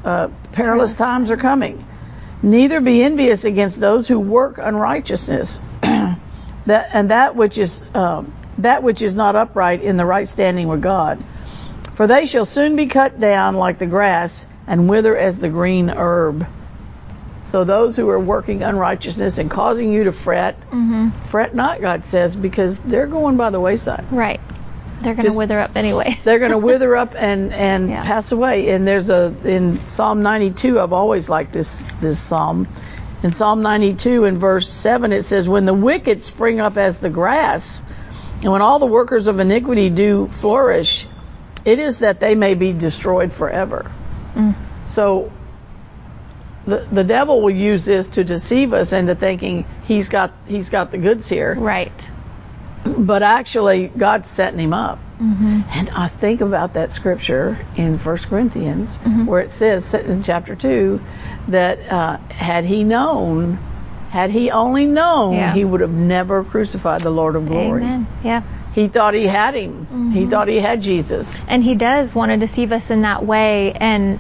uh, 0.05 0.29
perilous 0.53 0.95
times 0.95 1.31
are 1.31 1.37
coming. 1.37 1.85
Neither 2.43 2.81
be 2.81 3.03
envious 3.03 3.45
against 3.45 3.81
those 3.81 4.07
who 4.07 4.21
work 4.21 4.59
unrighteousness, 4.59 5.63
that 5.81 6.19
and 6.67 7.11
that 7.11 7.37
which 7.37 7.57
is 7.57 7.83
um, 7.95 8.35
that 8.59 8.83
which 8.83 9.01
is 9.01 9.15
not 9.15 9.35
upright 9.35 9.83
in 9.83 9.97
the 9.97 10.05
right 10.05 10.29
standing 10.29 10.69
with 10.69 10.83
God. 10.83 11.25
For 11.95 12.07
they 12.07 12.27
shall 12.27 12.45
soon 12.45 12.77
be 12.77 12.87
cut 12.87 13.19
down 13.19 13.55
like 13.55 13.79
the 13.79 13.87
grass 13.87 14.47
and 14.67 14.91
wither 14.91 15.17
as 15.17 15.39
the 15.39 15.49
green 15.49 15.89
herb. 15.89 16.47
So 17.45 17.65
those 17.65 17.95
who 17.97 18.09
are 18.09 18.19
working 18.19 18.63
unrighteousness 18.63 19.39
and 19.39 19.51
causing 19.51 19.93
you 19.93 20.05
to 20.05 20.13
fret, 20.13 20.57
fret 21.27 21.55
not, 21.55 21.81
God 21.81 22.05
says, 22.05 22.35
because 22.35 22.79
they're 22.79 23.07
going 23.07 23.37
by 23.37 23.51
the 23.51 23.61
wayside. 23.61 24.07
Right. 24.11 24.41
They're 25.01 25.15
going 25.15 25.31
to 25.31 25.37
wither 25.37 25.59
up 25.61 25.77
anyway. 25.77 26.19
They're 26.25 26.39
going 26.39 26.53
to 26.53 26.59
wither 26.59 26.97
up 26.97 27.15
and 27.15 27.53
and 27.53 27.91
Yeah. 27.91 28.05
pass 28.05 28.33
away. 28.33 28.71
And 28.71 28.89
there's 28.89 29.11
a 29.11 29.35
in 29.45 29.79
Psalm 29.81 30.23
92. 30.23 30.81
I've 30.81 30.95
always 30.95 31.29
liked 31.29 31.53
this 31.53 31.83
this 32.01 32.19
psalm. 32.19 32.67
In 33.23 33.33
Psalm 33.33 33.61
92, 33.63 34.25
in 34.25 34.39
verse 34.39 34.67
seven, 34.69 35.13
it 35.13 35.25
says, 35.25 35.47
"When 35.49 35.67
the 35.67 35.75
wicked 35.75 36.23
spring 36.23 36.61
up 36.61 36.79
as 36.79 37.01
the 37.01 37.11
grass, 37.11 37.83
And 38.43 38.53
when 38.53 38.63
all 38.63 38.79
the 38.79 38.87
workers 38.87 39.27
of 39.27 39.41
iniquity 39.41 39.91
do 39.91 40.29
flourish, 40.29 41.07
it 41.65 41.79
is 41.79 42.01
that 42.01 42.21
they 42.21 42.35
may 42.35 42.55
be 42.55 42.73
destroyed 42.73 43.33
forever. 43.33 43.91
Mm. 44.35 44.55
So 44.89 45.31
the 46.67 46.87
the 46.91 47.05
devil 47.05 47.43
will 47.43 47.51
use 47.55 47.85
this 47.85 48.09
to 48.11 48.25
deceive 48.25 48.73
us 48.73 48.93
into 48.93 49.15
thinking 49.15 49.65
he's 49.85 50.09
got 50.09 50.33
he's 50.47 50.69
got 50.71 50.91
the 50.91 50.99
goods 50.99 51.29
here, 51.29 51.55
Right. 51.55 52.11
but 52.85 53.23
actually 53.23 53.89
God's 53.89 54.29
setting 54.29 54.61
him 54.61 54.73
up. 54.75 54.99
Mm-hmm. 55.21 55.61
And 55.71 55.91
I 55.91 56.09
think 56.09 56.41
about 56.41 56.75
that 56.75 56.91
scripture 56.91 57.59
in 57.77 57.99
1 57.99 58.17
Corinthians 58.19 58.97
Mm-hmm. 58.97 59.27
where 59.27 59.41
it 59.41 59.53
says 59.53 59.95
in 59.95 60.23
chapter 60.23 60.57
2 60.57 61.01
that 61.49 61.79
uh, 61.91 62.17
had 62.31 62.65
he 62.65 62.83
known, 62.83 63.59
had 64.11 64.31
he 64.31 64.51
only 64.51 64.87
known, 64.87 65.35
Yeah. 65.35 65.55
he 65.55 65.65
would 65.65 65.81
have 65.83 65.93
never 65.93 66.43
crucified 66.45 67.01
the 67.03 67.11
Lord 67.11 67.37
of 67.37 67.47
glory. 67.47 67.83
Amen. 67.83 68.07
Yeah. 68.25 68.43
He 68.75 68.89
thought 68.89 69.15
he 69.15 69.27
had 69.29 69.55
him. 69.55 69.87
Mm-hmm. 69.87 70.11
He 70.11 70.27
thought 70.27 70.49
he 70.49 70.59
had 70.59 70.83
Jesus. 70.83 71.41
And 71.47 71.63
he 71.63 71.77
does 71.77 72.13
want 72.13 72.33
to 72.33 72.37
deceive 72.37 72.73
us 72.73 72.91
in 72.91 73.03
that 73.03 73.25
way 73.25 73.73
and 73.73 74.19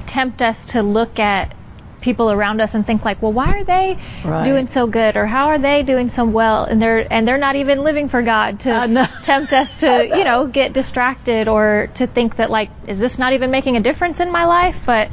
tempt 0.00 0.42
us 0.42 0.66
to 0.66 0.82
look 0.82 1.18
at 1.18 1.54
people 2.00 2.30
around 2.30 2.60
us 2.60 2.74
and 2.74 2.86
think 2.86 3.02
like, 3.04 3.22
well, 3.22 3.32
why 3.32 3.48
are 3.60 3.64
they 3.64 3.96
Right. 4.24 4.44
doing 4.44 4.68
so 4.68 4.86
good 4.86 5.16
or 5.16 5.24
how 5.24 5.48
are 5.48 5.58
they 5.58 5.82
doing 5.82 6.10
so 6.10 6.24
well 6.26 6.64
and 6.64 6.80
they're 6.80 7.10
and 7.10 7.26
they're 7.26 7.38
not 7.38 7.56
even 7.56 7.82
living 7.82 8.10
for 8.10 8.20
God 8.20 8.60
to 8.60 9.08
tempt 9.22 9.54
us 9.54 9.80
to, 9.80 10.06
you 10.06 10.24
know, 10.24 10.46
get 10.46 10.74
distracted 10.74 11.48
or 11.48 11.88
to 11.94 12.06
think 12.06 12.36
that 12.36 12.50
like, 12.50 12.70
is 12.86 12.98
this 12.98 13.18
not 13.18 13.32
even 13.32 13.50
making 13.50 13.76
a 13.76 13.80
difference 13.80 14.20
in 14.20 14.30
my 14.30 14.44
life? 14.44 14.82
But 14.84 15.08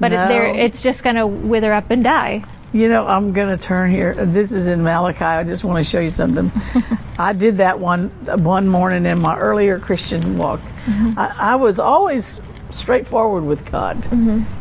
but 0.00 0.10
No. 0.10 0.24
it, 0.24 0.28
there, 0.28 0.46
it's 0.46 0.82
just 0.82 1.04
going 1.04 1.16
to 1.16 1.26
wither 1.26 1.72
up 1.72 1.90
and 1.90 2.02
die. 2.02 2.42
You 2.72 2.88
know, 2.88 3.06
I'm 3.06 3.34
going 3.34 3.50
to 3.50 3.62
turn 3.62 3.90
here. 3.90 4.14
This 4.14 4.50
is 4.50 4.66
in 4.66 4.82
Malachi. 4.82 5.22
I 5.22 5.44
just 5.44 5.62
want 5.62 5.84
to 5.84 5.90
show 5.90 6.00
you 6.00 6.08
something. 6.08 6.50
I 7.18 7.34
did 7.34 7.58
that 7.58 7.78
one 7.78 8.08
one 8.42 8.66
morning 8.68 9.04
in 9.04 9.20
my 9.20 9.36
earlier 9.36 9.78
Christian 9.78 10.38
walk. 10.38 10.60
Mm-hmm. 10.60 11.18
I, 11.18 11.34
I 11.38 11.56
was 11.56 11.78
always 11.78 12.40
straightforward 12.72 13.44
with 13.44 13.70
God 13.70 14.04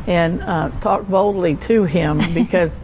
and 0.07 0.41
uh, 0.41 0.69
talked 0.81 1.09
boldly 1.09 1.55
to 1.55 1.83
Him 1.83 2.21
because, 2.33 2.77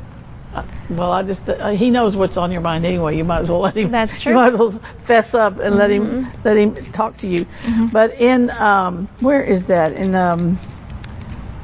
uh, 0.53 0.63
well, 0.89 1.11
I 1.11 1.23
just 1.23 1.47
uh, 1.49 1.69
He 1.69 1.89
knows 1.89 2.15
what's 2.15 2.37
on 2.37 2.51
your 2.51 2.61
mind 2.61 2.85
anyway. 2.85 3.17
You 3.17 3.23
might 3.23 3.41
as 3.41 3.49
well 3.49 3.61
let 3.61 3.75
Him. 3.75 3.91
That's 3.91 4.21
true. 4.21 4.31
You 4.31 4.37
might 4.37 4.53
as 4.53 4.59
well 4.59 4.71
fess 5.01 5.33
up 5.33 5.59
and 5.59 5.75
let 5.75 5.91
Him 5.91 6.27
let 6.43 6.57
Him 6.57 6.75
talk 6.75 7.17
to 7.17 7.27
you. 7.27 7.45
But 7.91 8.19
in 8.19 8.49
um, 8.51 9.07
where 9.19 9.43
is 9.43 9.67
that 9.67 9.93
in 9.93 10.15
um, 10.15 10.57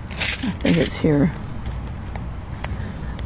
I 0.10 0.52
think 0.60 0.78
it's 0.78 0.96
here 0.96 1.32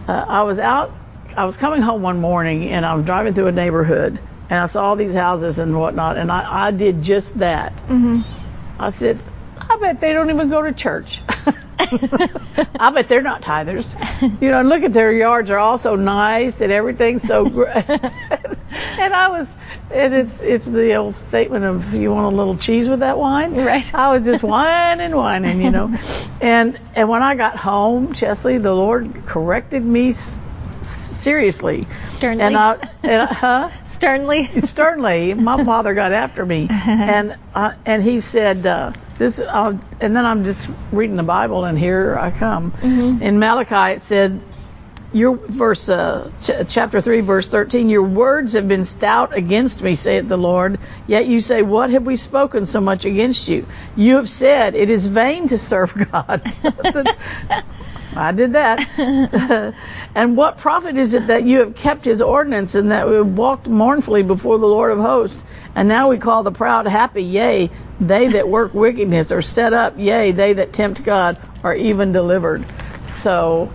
uh, 0.07 0.25
I 0.27 0.43
was 0.43 0.57
out, 0.57 0.93
I 1.35 1.45
was 1.45 1.57
coming 1.57 1.81
home 1.81 2.01
one 2.01 2.19
morning 2.19 2.69
and 2.69 2.85
I 2.85 2.95
was 2.95 3.05
driving 3.05 3.33
through 3.33 3.47
a 3.47 3.51
neighborhood 3.51 4.19
and 4.49 4.59
I 4.59 4.65
saw 4.67 4.85
all 4.85 4.95
these 4.95 5.13
houses 5.13 5.59
and 5.59 5.77
whatnot 5.77 6.17
and 6.17 6.31
I, 6.31 6.67
I 6.67 6.71
did 6.71 7.03
just 7.03 7.37
that. 7.39 7.75
Mm-hmm. 7.87 8.21
I 8.79 8.89
said, 8.89 9.19
I 9.69 9.77
bet 9.81 10.01
they 10.01 10.13
don't 10.13 10.29
even 10.29 10.49
go 10.49 10.61
to 10.63 10.73
church. 10.73 11.21
I 11.79 12.91
bet 12.93 13.07
they're 13.07 13.21
not 13.21 13.41
tithers. 13.41 13.95
You 14.41 14.49
know, 14.51 14.59
and 14.59 14.69
look 14.69 14.83
at 14.83 14.93
their 14.93 15.11
yards 15.11 15.51
are 15.51 15.57
all 15.57 15.77
so 15.77 15.95
nice 15.95 16.61
and 16.61 16.71
everything's 16.71 17.23
so 17.23 17.47
great. 17.49 17.75
and 17.89 19.13
I 19.13 19.29
was, 19.29 19.55
and 19.91 20.13
it's 20.13 20.41
it's 20.41 20.65
the 20.65 20.95
old 20.95 21.15
statement 21.15 21.65
of 21.65 21.93
you 21.93 22.11
want 22.11 22.33
a 22.33 22.35
little 22.35 22.57
cheese 22.57 22.89
with 22.89 23.01
that 23.01 23.17
wine. 23.17 23.55
Right. 23.55 23.93
I 23.93 24.11
was 24.11 24.25
just 24.25 24.43
whining, 24.43 25.15
whining, 25.15 25.61
you 25.61 25.71
know. 25.71 25.95
And 26.39 26.79
and 26.95 27.09
when 27.09 27.23
I 27.23 27.33
got 27.35 27.57
home, 27.57 28.13
Chesley, 28.13 28.59
the 28.59 28.73
Lord 28.73 29.25
corrected 29.25 29.83
me 29.83 30.09
s- 30.09 30.39
seriously. 30.83 31.87
Sternly. 32.03 32.43
And 32.43 32.55
I, 32.55 32.77
and 33.01 33.21
I 33.23 33.25
huh? 33.33 33.69
Sternly. 33.97 34.45
sternly. 34.63 35.33
My 35.33 35.63
father 35.63 35.95
got 35.95 36.11
after 36.11 36.45
me, 36.45 36.67
and 36.71 37.35
uh, 37.55 37.73
and 37.83 38.03
he 38.03 38.19
said 38.19 38.63
uh, 38.65 38.91
this. 39.17 39.39
Uh, 39.39 39.75
and 39.99 40.15
then 40.15 40.23
I'm 40.23 40.43
just 40.43 40.69
reading 40.91 41.15
the 41.15 41.23
Bible, 41.23 41.65
and 41.65 41.77
here 41.79 42.15
I 42.15 42.29
come. 42.29 42.73
In 43.21 43.39
Malachi, 43.39 43.95
it 43.95 44.01
said, 44.03 44.45
"Your 45.13 45.37
verse, 45.47 45.89
uh, 45.89 46.29
ch- 46.43 46.69
chapter 46.69 47.01
three, 47.01 47.21
verse 47.21 47.47
thirteen. 47.47 47.89
Your 47.89 48.03
words 48.03 48.53
have 48.53 48.67
been 48.67 48.83
stout 48.83 49.35
against 49.35 49.81
me, 49.81 49.95
saith 49.95 50.27
the 50.27 50.37
Lord. 50.37 50.77
Yet 51.07 51.25
you 51.25 51.41
say, 51.41 51.63
What 51.63 51.89
have 51.89 52.05
we 52.05 52.17
spoken 52.17 52.67
so 52.67 52.79
much 52.79 53.05
against 53.05 53.47
you? 53.47 53.65
You 53.95 54.17
have 54.17 54.29
said 54.29 54.75
it 54.75 54.91
is 54.91 55.07
vain 55.07 55.47
to 55.47 55.57
serve 55.57 55.91
God." 56.11 56.41
I 58.17 58.31
did 58.31 58.53
that. 58.53 59.73
and 60.15 60.35
what 60.35 60.57
profit 60.57 60.97
is 60.97 61.13
it 61.13 61.27
that 61.27 61.43
you 61.43 61.59
have 61.59 61.75
kept 61.75 62.03
his 62.05 62.21
ordinance 62.21 62.75
and 62.75 62.91
that 62.91 63.07
we 63.07 63.15
have 63.15 63.37
walked 63.37 63.67
mournfully 63.67 64.23
before 64.23 64.57
the 64.57 64.65
Lord 64.67 64.91
of 64.91 64.97
hosts? 64.99 65.45
And 65.75 65.87
now 65.87 66.09
we 66.09 66.17
call 66.17 66.43
the 66.43 66.51
proud 66.51 66.87
happy, 66.87 67.23
yea, 67.23 67.69
they 67.99 68.29
that 68.29 68.49
work 68.49 68.73
wickedness 68.85 69.31
are 69.31 69.41
set 69.43 69.73
up, 69.73 69.95
yea, 69.97 70.31
they 70.31 70.53
that 70.53 70.73
tempt 70.73 71.03
God 71.03 71.37
are 71.63 71.75
even 71.75 72.11
delivered. 72.11 72.65
So 73.05 73.71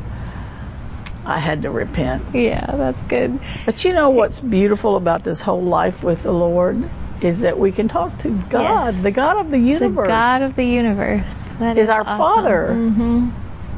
I 1.25 1.38
had 1.38 1.62
to 1.62 1.70
repent. 1.70 2.34
Yeah, 2.34 2.66
that's 2.66 3.02
good. 3.04 3.38
But 3.64 3.84
you 3.84 3.94
know 3.94 4.11
what's 4.11 4.40
beautiful 4.40 4.96
about 4.96 5.22
this 5.22 5.40
whole 5.40 5.62
life 5.62 6.02
with 6.02 6.25
the 6.25 6.32
Lord 6.32 6.90
is 7.20 7.40
that 7.40 7.56
we 7.58 7.70
can 7.70 7.87
talk 7.87 8.18
to 8.18 8.30
God, 8.30 8.62
Yes. 8.94 9.02
the 9.02 9.12
God 9.12 9.44
of 9.46 9.50
the 9.52 9.58
The 9.58 9.64
universe. 9.64 10.08
God 10.08 10.42
of 10.42 10.56
the 10.56 10.64
universe. 10.64 11.49
That 11.61 11.78
Is 11.78 11.84
is 11.84 11.88
our 11.88 12.00
awesome. 12.00 12.18
Father. 12.18 12.75
hmm 12.75 13.28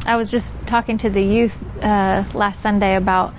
I 0.06 0.16
was 0.16 0.30
just 0.30 0.54
talking 0.66 0.98
to 0.98 1.10
the 1.10 1.22
youth 1.22 1.54
uh, 1.82 2.24
last 2.34 2.60
Sunday 2.60 2.96
about 2.96 3.34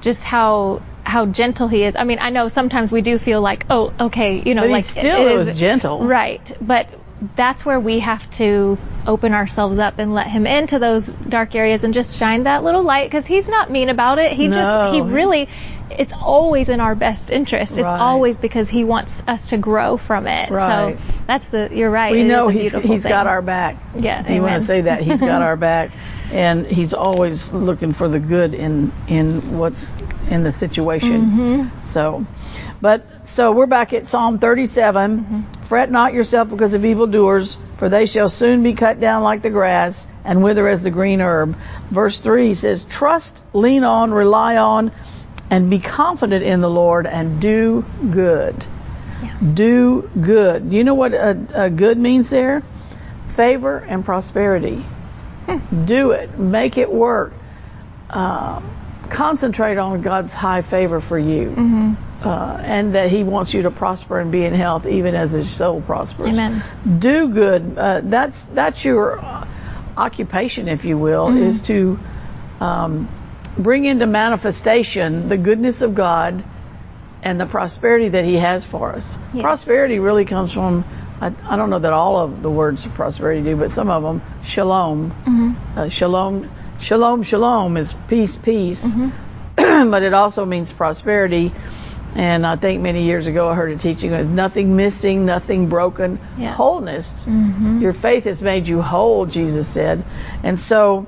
just 0.00 0.24
how 0.24 0.82
how 1.04 1.24
gentle 1.26 1.68
he 1.68 1.84
is. 1.84 1.96
I 1.96 2.04
mean, 2.04 2.18
I 2.20 2.30
know 2.30 2.48
sometimes 2.48 2.92
we 2.92 3.00
do 3.00 3.18
feel 3.18 3.40
like, 3.40 3.64
oh, 3.70 3.94
okay, 3.98 4.42
you 4.44 4.54
know, 4.54 4.62
But 4.62 4.70
like 4.70 4.84
still 4.84 5.26
it 5.26 5.34
was 5.34 5.58
gentle. 5.58 6.04
right? 6.04 6.52
But 6.60 6.88
that's 7.36 7.64
where 7.66 7.80
we 7.80 7.98
have 8.00 8.28
to 8.30 8.78
open 9.06 9.32
ourselves 9.34 9.78
up 9.78 9.98
and 9.98 10.14
let 10.14 10.26
him 10.28 10.46
into 10.46 10.78
those 10.78 11.06
dark 11.06 11.54
areas 11.54 11.82
and 11.82 11.92
just 11.94 12.18
shine 12.18 12.44
that 12.44 12.62
little 12.62 12.82
light 12.82 13.06
because 13.10 13.26
he's 13.26 13.48
not 13.48 13.70
mean 13.70 13.88
about 13.88 14.18
it. 14.18 14.32
He 14.32 14.48
just 14.48 14.94
he 14.94 15.00
really. 15.00 15.48
It's 15.90 16.12
always 16.12 16.68
in 16.68 16.80
our 16.80 16.94
best 16.94 17.30
interest. 17.30 17.72
It's 17.72 17.80
Right. 17.80 17.98
always 17.98 18.36
because 18.36 18.68
he 18.68 18.84
wants 18.84 19.24
us 19.26 19.48
to 19.48 19.56
grow 19.56 19.96
from 19.96 20.26
it. 20.26 20.50
Right. 20.50 20.98
So 20.98 21.02
that's 21.26 21.48
the. 21.48 21.70
You're 21.72 21.90
right. 21.90 22.12
We 22.12 22.24
know 22.24 22.48
he's 22.48 22.74
he's 22.74 23.04
got 23.04 23.26
our 23.26 23.40
back. 23.40 23.76
Yeah, 23.96 24.30
You 24.30 24.42
want 24.42 24.60
to 24.60 24.60
say 24.60 24.82
that 24.82 25.00
he's 25.00 25.20
got 25.20 25.40
our 25.40 25.56
back, 25.68 25.90
and 26.32 26.66
he's 26.66 26.92
always 26.92 27.52
looking 27.52 27.92
for 27.92 28.08
the 28.08 28.18
good 28.18 28.54
in 28.54 28.92
in 29.08 29.58
what's 29.58 30.00
in 30.30 30.42
the 30.42 30.52
situation. 30.52 31.22
Mm-hmm. 31.22 31.86
So, 31.86 32.26
but 32.80 33.06
so 33.26 33.52
we're 33.52 33.66
back 33.66 33.92
at 33.92 34.06
Psalm 34.06 34.38
37. 34.38 35.20
Mm-hmm. 35.20 35.62
Fret 35.64 35.90
not 35.90 36.12
yourself 36.12 36.50
because 36.50 36.74
of 36.74 36.84
evildoers, 36.84 37.56
for 37.78 37.88
they 37.88 38.06
shall 38.06 38.28
soon 38.28 38.62
be 38.62 38.74
cut 38.74 39.00
down 39.00 39.22
like 39.22 39.42
the 39.42 39.50
grass 39.50 40.06
and 40.24 40.42
wither 40.42 40.68
as 40.68 40.82
the 40.82 40.90
green 40.90 41.20
herb. 41.20 41.56
Verse 41.90 42.20
three 42.20 42.54
says, 42.54 42.84
"Trust, 42.84 43.44
lean 43.54 43.84
on, 43.84 44.12
rely 44.12 44.56
on." 44.56 44.92
And 45.50 45.70
be 45.70 45.78
confident 45.78 46.44
in 46.44 46.60
the 46.60 46.68
Lord 46.68 47.06
and 47.06 47.40
do 47.40 47.82
good. 48.10 48.66
Do 49.54 50.10
good. 50.20 50.68
Do 50.68 50.76
you 50.76 50.84
know 50.84 50.94
what 50.94 51.14
a, 51.14 51.38
a 51.54 51.70
good 51.70 51.96
means 51.96 52.28
there? 52.28 52.62
Favor 53.28 53.78
and 53.78 54.04
prosperity. 54.04 54.84
Do 55.84 56.12
it. 56.12 56.38
Make 56.38 56.78
it 56.78 56.90
work. 56.90 57.34
Uh, 58.10 58.60
concentrate 59.10 59.78
on 59.78 60.02
God's 60.02 60.34
high 60.34 60.62
favor 60.62 61.00
for 61.00 61.18
you. 61.18 61.96
Uh, 62.22 62.60
and 62.62 62.94
that 62.94 63.10
He 63.10 63.22
wants 63.22 63.54
you 63.54 63.62
to 63.62 63.70
prosper 63.70 64.18
and 64.18 64.32
be 64.32 64.44
in 64.44 64.52
health 64.52 64.86
even 64.86 65.14
as 65.14 65.32
His 65.32 65.48
soul 65.48 65.80
prospers. 65.80 66.28
Amen. 66.28 66.62
Do 66.98 67.28
good. 67.28 67.78
Uh, 67.78 68.00
that's 68.02 68.42
that's 68.44 68.84
your 68.84 69.20
occupation, 69.96 70.68
if 70.68 70.84
you 70.84 70.98
will, 70.98 71.36
is 71.36 71.62
to 71.62 71.98
um, 72.60 73.08
bring 73.56 73.84
into 73.84 74.06
manifestation 74.06 75.28
the 75.28 75.36
goodness 75.36 75.82
of 75.82 75.94
God 75.94 76.42
and 77.22 77.40
the 77.40 77.46
prosperity 77.46 78.08
that 78.10 78.24
He 78.24 78.36
has 78.36 78.64
for 78.64 78.92
us. 78.92 79.18
Yes. 79.34 79.42
Prosperity 79.42 79.98
really 79.98 80.24
comes 80.24 80.52
from, 80.52 80.84
I, 81.20 81.32
I 81.44 81.56
don't 81.56 81.70
know 81.70 81.78
that 81.80 81.92
all 81.92 82.16
of 82.18 82.42
the 82.42 82.50
words 82.50 82.86
of 82.86 82.94
prosperity 82.94 83.42
do, 83.42 83.56
but 83.56 83.70
some 83.70 83.90
of 83.90 84.02
them, 84.02 84.22
shalom. 84.44 85.10
Mm-hmm. 85.10 85.78
Uh, 85.78 85.88
shalom, 85.88 86.48
shalom, 86.80 87.22
shalom 87.22 87.76
is 87.76 87.94
peace, 88.08 88.36
peace. 88.36 88.84
Mm-hmm. 88.86 89.90
but 89.90 90.02
it 90.02 90.14
also 90.14 90.44
means 90.44 90.70
prosperity. 90.70 91.52
And 92.14 92.46
I 92.46 92.56
think 92.56 92.82
many 92.82 93.04
years 93.04 93.26
ago 93.26 93.48
I 93.48 93.54
heard 93.54 93.70
a 93.72 93.76
teaching 93.76 94.12
of 94.12 94.28
nothing 94.28 94.76
missing, 94.76 95.26
nothing 95.26 95.68
broken, 95.68 96.18
Yeah. 96.38 96.52
wholeness. 96.52 97.12
Mm-hmm. 97.26 97.80
Your 97.82 97.92
faith 97.92 98.24
has 98.24 98.42
made 98.42 98.66
you 98.66 98.80
whole, 98.80 99.26
Jesus 99.26 99.68
said. 99.68 100.04
And 100.42 100.58
so 100.58 101.06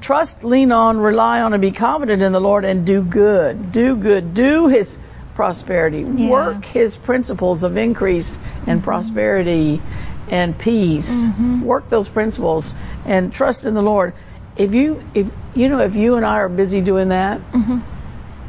trust, 0.00 0.44
lean 0.44 0.72
on, 0.72 0.98
rely 0.98 1.42
on, 1.42 1.52
and 1.52 1.60
be 1.60 1.72
confident 1.72 2.22
in 2.22 2.32
the 2.32 2.40
Lord 2.40 2.64
and 2.64 2.86
do 2.86 3.02
good. 3.02 3.72
Do 3.72 3.96
good. 3.96 4.34
Do 4.34 4.68
His 4.68 4.98
prosperity. 5.38 6.00
Yeah. 6.00 6.30
Work 6.30 6.64
His 6.64 6.96
principles 6.96 7.62
of 7.62 7.76
increase 7.76 8.40
and 8.66 8.82
prosperity 8.82 9.80
and 10.28 10.58
peace. 10.58 11.26
Work 11.62 11.88
those 11.90 12.08
principles 12.08 12.74
and 13.06 13.32
trust 13.32 13.64
in 13.64 13.74
the 13.74 13.80
Lord. 13.80 14.14
If 14.56 14.74
you, 14.74 15.00
if 15.14 15.28
you 15.54 15.68
know, 15.68 15.78
if 15.78 15.94
you 15.94 16.16
and 16.16 16.26
I 16.26 16.38
are 16.38 16.48
busy 16.48 16.80
doing 16.80 17.10
that, 17.10 17.40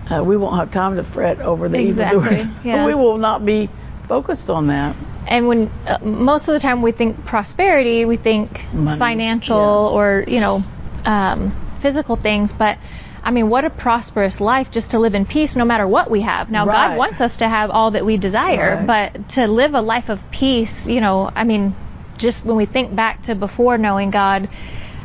uh, 0.09 0.23
we 0.23 0.35
won't 0.35 0.55
have 0.55 0.71
time 0.71 0.95
to 0.95 1.03
fret 1.03 1.39
over 1.41 1.69
the 1.69 1.79
Exactly, 1.79 2.21
evildoers. 2.21 2.55
yeah. 2.65 2.85
we 2.87 2.95
will 2.95 3.19
not 3.19 3.45
be 3.45 3.69
focused 4.07 4.49
on 4.49 4.65
that. 4.67 4.95
And 5.27 5.47
when 5.47 5.71
uh, 5.85 5.99
most 6.01 6.47
of 6.47 6.55
the 6.55 6.59
time 6.59 6.81
we 6.81 6.91
think 6.91 7.23
prosperity, 7.23 8.05
we 8.05 8.17
think 8.17 8.65
Money, 8.73 8.97
financial 8.97 9.57
yeah. 9.59 9.95
or 9.95 10.25
you 10.27 10.39
know 10.39 10.63
um, 11.05 11.55
physical 11.81 12.15
things. 12.15 12.51
But 12.51 12.79
I 13.23 13.31
mean, 13.31 13.49
what 13.49 13.65
a 13.65 13.69
prosperous 13.69 14.39
life 14.41 14.71
just 14.71 14.91
to 14.91 14.99
live 14.99 15.15
in 15.15 15.25
peace 15.25 15.55
no 15.55 15.65
matter 15.65 15.87
what 15.87 16.09
we 16.09 16.21
have. 16.21 16.49
Now, 16.49 16.65
Right. 16.65 16.89
God 16.89 16.97
wants 16.97 17.21
us 17.21 17.37
to 17.37 17.47
have 17.49 17.69
all 17.69 17.91
that 17.91 18.05
we 18.05 18.17
desire, 18.17 18.75
Right. 18.85 19.13
but 19.13 19.29
to 19.29 19.47
live 19.47 19.73
a 19.75 19.81
life 19.81 20.09
of 20.09 20.19
peace, 20.31 20.87
you 20.87 21.01
know, 21.01 21.29
I 21.35 21.43
mean, 21.43 21.75
just 22.17 22.45
when 22.45 22.55
we 22.57 22.65
think 22.65 22.95
back 22.95 23.23
to 23.23 23.35
before 23.35 23.77
knowing 23.77 24.09
God, 24.11 24.49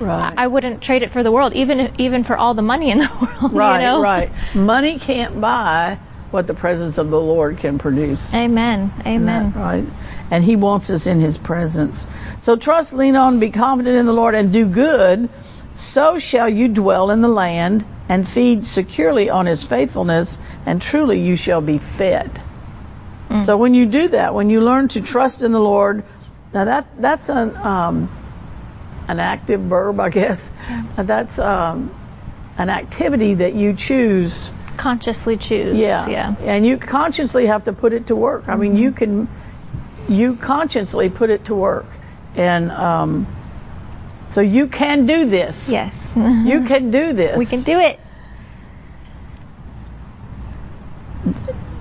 Right. 0.00 0.34
I 0.36 0.46
wouldn't 0.48 0.80
trade 0.80 1.02
it 1.02 1.12
for 1.12 1.22
the 1.22 1.30
world, 1.30 1.52
even 1.52 1.92
even 1.98 2.24
for 2.24 2.36
all 2.36 2.54
the 2.54 2.62
money 2.62 2.90
in 2.90 2.98
the 2.98 3.10
world. 3.40 3.52
right. 3.52 3.80
you 3.80 3.86
know? 3.86 4.00
Right. 4.00 4.30
Money 4.54 4.98
can't 4.98 5.40
buy 5.40 5.98
what 6.32 6.48
the 6.48 6.54
presence 6.54 6.98
of 6.98 7.10
the 7.10 7.20
Lord 7.20 7.58
can 7.58 7.78
produce. 7.78 8.34
Amen. 8.34 8.92
Amen. 9.06 9.52
Right? 9.54 9.84
And 10.32 10.42
He 10.42 10.56
wants 10.56 10.90
us 10.90 11.06
in 11.06 11.20
His 11.20 11.38
presence. 11.38 12.08
So 12.40 12.56
trust, 12.56 12.92
lean 12.92 13.14
on, 13.14 13.38
be 13.38 13.50
confident 13.50 13.96
in 13.96 14.06
the 14.06 14.12
Lord, 14.12 14.34
and 14.34 14.52
do 14.52 14.66
good. 14.66 15.28
So 15.74 16.18
shall 16.18 16.48
you 16.48 16.68
dwell 16.68 17.10
in 17.10 17.20
the 17.20 17.28
land 17.28 17.84
and 18.08 18.26
feed 18.26 18.66
securely 18.66 19.30
on 19.30 19.46
His 19.46 19.64
faithfulness, 19.64 20.38
and 20.66 20.80
truly 20.80 21.20
you 21.20 21.36
shall 21.36 21.60
be 21.60 21.78
fed. 21.78 22.40
So 23.44 23.56
when 23.56 23.74
you 23.74 23.86
do 23.86 24.08
that, 24.08 24.32
when 24.32 24.48
you 24.48 24.60
learn 24.60 24.86
to 24.88 25.00
trust 25.00 25.42
in 25.42 25.50
the 25.50 25.60
Lord, 25.60 26.04
now 26.52 26.66
that 26.66 26.86
that's 27.00 27.28
an 27.28 27.56
um, 27.56 28.08
an 29.08 29.18
active 29.18 29.60
verb, 29.62 29.98
I 29.98 30.08
guess. 30.10 30.52
That's 30.96 31.40
um, 31.40 31.92
an 32.56 32.70
activity 32.70 33.34
that 33.34 33.54
you 33.54 33.74
choose 33.74 34.50
Consciously 34.76 35.36
choose. 35.36 35.78
yeah. 35.78 36.08
Yeah. 36.08 36.34
And 36.40 36.66
you 36.66 36.78
consciously 36.78 37.46
have 37.46 37.64
to 37.64 37.72
put 37.72 37.92
it 37.92 38.08
to 38.08 38.16
work. 38.16 38.48
I 38.48 38.56
mean, 38.56 38.76
you 38.76 38.92
can, 38.92 39.28
you 40.08 40.36
consciously 40.36 41.10
put 41.10 41.30
it 41.30 41.46
to 41.46 41.54
work. 41.54 41.86
And 42.34 42.70
um, 42.72 43.26
so 44.34 44.40
you 44.40 44.66
can 44.66 45.06
do 45.06 45.26
this. 45.26 45.68
Yes. 45.68 46.14
You 46.16 46.64
can 46.66 46.90
do 46.90 47.12
this. 47.12 47.38
we 47.38 47.46
can 47.46 47.62
do 47.62 47.78
it. 47.78 48.00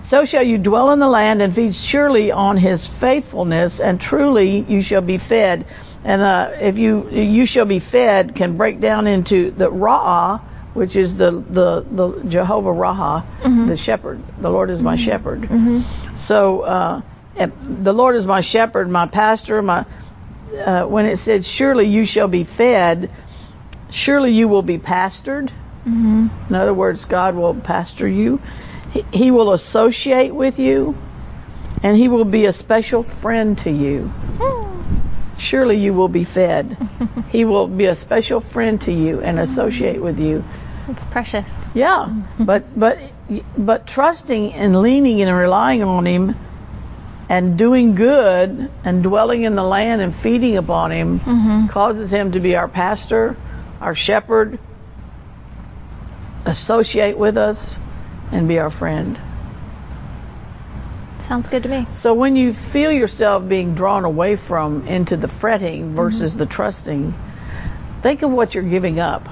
So 0.03 0.23
shall 0.25 0.43
you 0.43 0.59
dwell 0.59 0.91
in 0.91 0.99
the 0.99 1.07
land 1.07 1.41
and 1.41 1.55
feed 1.55 1.73
surely 1.73 2.31
on 2.31 2.57
his 2.57 2.85
faithfulness, 2.85 3.79
and 3.79 3.99
truly 3.99 4.59
you 4.59 4.83
shall 4.83 5.01
be 5.01 5.17
fed. 5.17 5.65
And 6.03 6.21
uh, 6.21 6.51
if 6.61 6.77
you 6.77 7.09
you 7.09 7.47
shall 7.47 7.65
be 7.65 7.79
fed 7.79 8.35
can 8.35 8.55
break 8.55 8.79
down 8.79 9.07
into 9.07 9.49
the 9.49 9.71
Ra'ah, 9.71 10.39
which 10.75 10.95
is 10.95 11.17
the 11.17 11.31
the, 11.31 11.85
the 11.89 12.23
Jehovah 12.29 12.69
Ra'ah, 12.69 13.67
the 13.67 13.75
shepherd. 13.75 14.21
The 14.37 14.51
Lord 14.51 14.69
is 14.69 14.79
my 14.79 14.95
shepherd. 14.95 15.49
So 16.15 16.61
uh, 16.61 17.01
the 17.35 17.93
Lord 17.93 18.15
is 18.15 18.27
my 18.27 18.41
shepherd, 18.41 18.87
my 18.89 19.07
pastor, 19.07 19.59
my. 19.63 19.85
Uh, 20.53 20.85
when 20.85 21.05
it 21.05 21.17
says, 21.17 21.47
"Surely 21.47 21.87
you 21.87 22.05
shall 22.05 22.27
be 22.27 22.43
fed," 22.43 23.09
surely 23.89 24.31
you 24.31 24.47
will 24.47 24.61
be 24.61 24.77
pastored. 24.77 25.51
In 25.85 26.55
other 26.55 26.73
words, 26.73 27.03
God 27.05 27.35
will 27.35 27.53
pastor 27.55 28.07
you. 28.07 28.39
He, 28.91 29.05
he 29.11 29.31
will 29.31 29.51
associate 29.51 30.33
with 30.33 30.59
you, 30.59 30.95
and 31.81 31.97
He 31.97 32.07
will 32.07 32.25
be 32.25 32.45
a 32.45 32.53
special 32.53 33.03
friend 33.03 33.57
to 33.59 33.71
you. 33.71 34.11
Surely 35.37 35.77
you 35.77 35.93
will 35.93 36.07
be 36.07 36.23
fed. 36.23 36.77
he 37.29 37.43
will 37.43 37.67
be 37.67 37.85
a 37.85 37.95
special 37.95 38.39
friend 38.39 38.79
to 38.81 38.91
you 38.93 39.19
and 39.21 39.39
associate 39.39 40.01
with 40.01 40.19
you. 40.19 40.43
It's 40.87 41.05
precious. 41.05 41.67
Yeah, 41.73 42.13
but 42.39 42.77
but 42.79 42.99
but 43.57 43.87
trusting 43.87 44.53
and 44.53 44.81
leaning 44.81 45.21
and 45.21 45.35
relying 45.35 45.81
on 45.81 46.05
Him, 46.05 46.35
and 47.29 47.57
doing 47.57 47.95
good 47.95 48.69
and 48.83 49.03
dwelling 49.03 49.43
in 49.43 49.55
the 49.55 49.63
land 49.63 50.01
and 50.01 50.13
feeding 50.13 50.57
upon 50.57 50.91
Him 50.91 51.19
mm-hmm. 51.19 51.67
causes 51.67 52.11
Him 52.11 52.33
to 52.33 52.39
be 52.39 52.55
our 52.55 52.67
pastor, 52.67 53.37
our 53.79 53.95
shepherd, 53.95 54.59
associate 56.45 57.17
with 57.17 57.37
us, 57.37 57.77
and 58.31 58.47
be 58.47 58.59
our 58.59 58.69
friend. 58.69 59.19
Sounds 61.27 61.47
good 61.47 61.63
to 61.63 61.69
me. 61.69 61.87
So 61.93 62.13
when 62.13 62.35
you 62.35 62.53
feel 62.53 62.91
yourself 62.91 63.47
being 63.47 63.75
drawn 63.75 64.03
away 64.03 64.35
from 64.35 64.87
into 64.87 65.15
the 65.15 65.27
fretting 65.27 65.83
mm-hmm. 65.83 65.95
versus 65.95 66.35
the 66.35 66.45
trusting, 66.45 67.13
think 68.01 68.21
of 68.21 68.31
what 68.31 68.53
you're 68.53 68.63
giving 68.63 68.99
up 68.99 69.27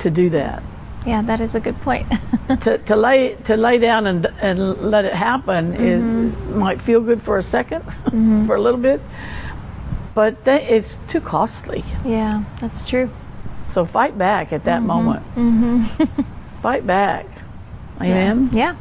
to 0.00 0.10
do 0.10 0.30
that. 0.30 0.62
Yeah, 1.06 1.22
that 1.22 1.40
is 1.40 1.54
a 1.54 1.60
good 1.60 1.80
point. 1.82 2.06
to, 2.62 2.78
to 2.78 2.96
lay 2.96 3.34
to 3.44 3.56
lay 3.56 3.78
down 3.78 4.06
and 4.06 4.26
and 4.40 4.78
let 4.78 5.04
it 5.04 5.12
happen 5.12 5.74
is 5.74 6.02
mm-hmm. 6.02 6.58
might 6.58 6.80
feel 6.80 7.00
good 7.00 7.20
for 7.20 7.38
a 7.38 7.42
2nd 7.42 7.82
mm-hmm. 7.82 8.46
for 8.46 8.56
a 8.56 8.60
little 8.60 8.80
bit, 8.80 9.00
but 10.14 10.44
that, 10.44 10.62
it's 10.62 10.98
too 11.08 11.20
costly. 11.20 11.84
yeah, 12.04 12.44
that's 12.58 12.84
true. 12.84 13.10
So 13.68 13.84
fight 13.84 14.16
back 14.16 14.52
at 14.52 14.64
that 14.64 14.82
mm-hmm. 14.82 14.86
moment. 14.86 16.26
fight 16.62 16.86
back. 16.86 17.26
Amen. 18.00 18.50
Yeah. 18.52 18.76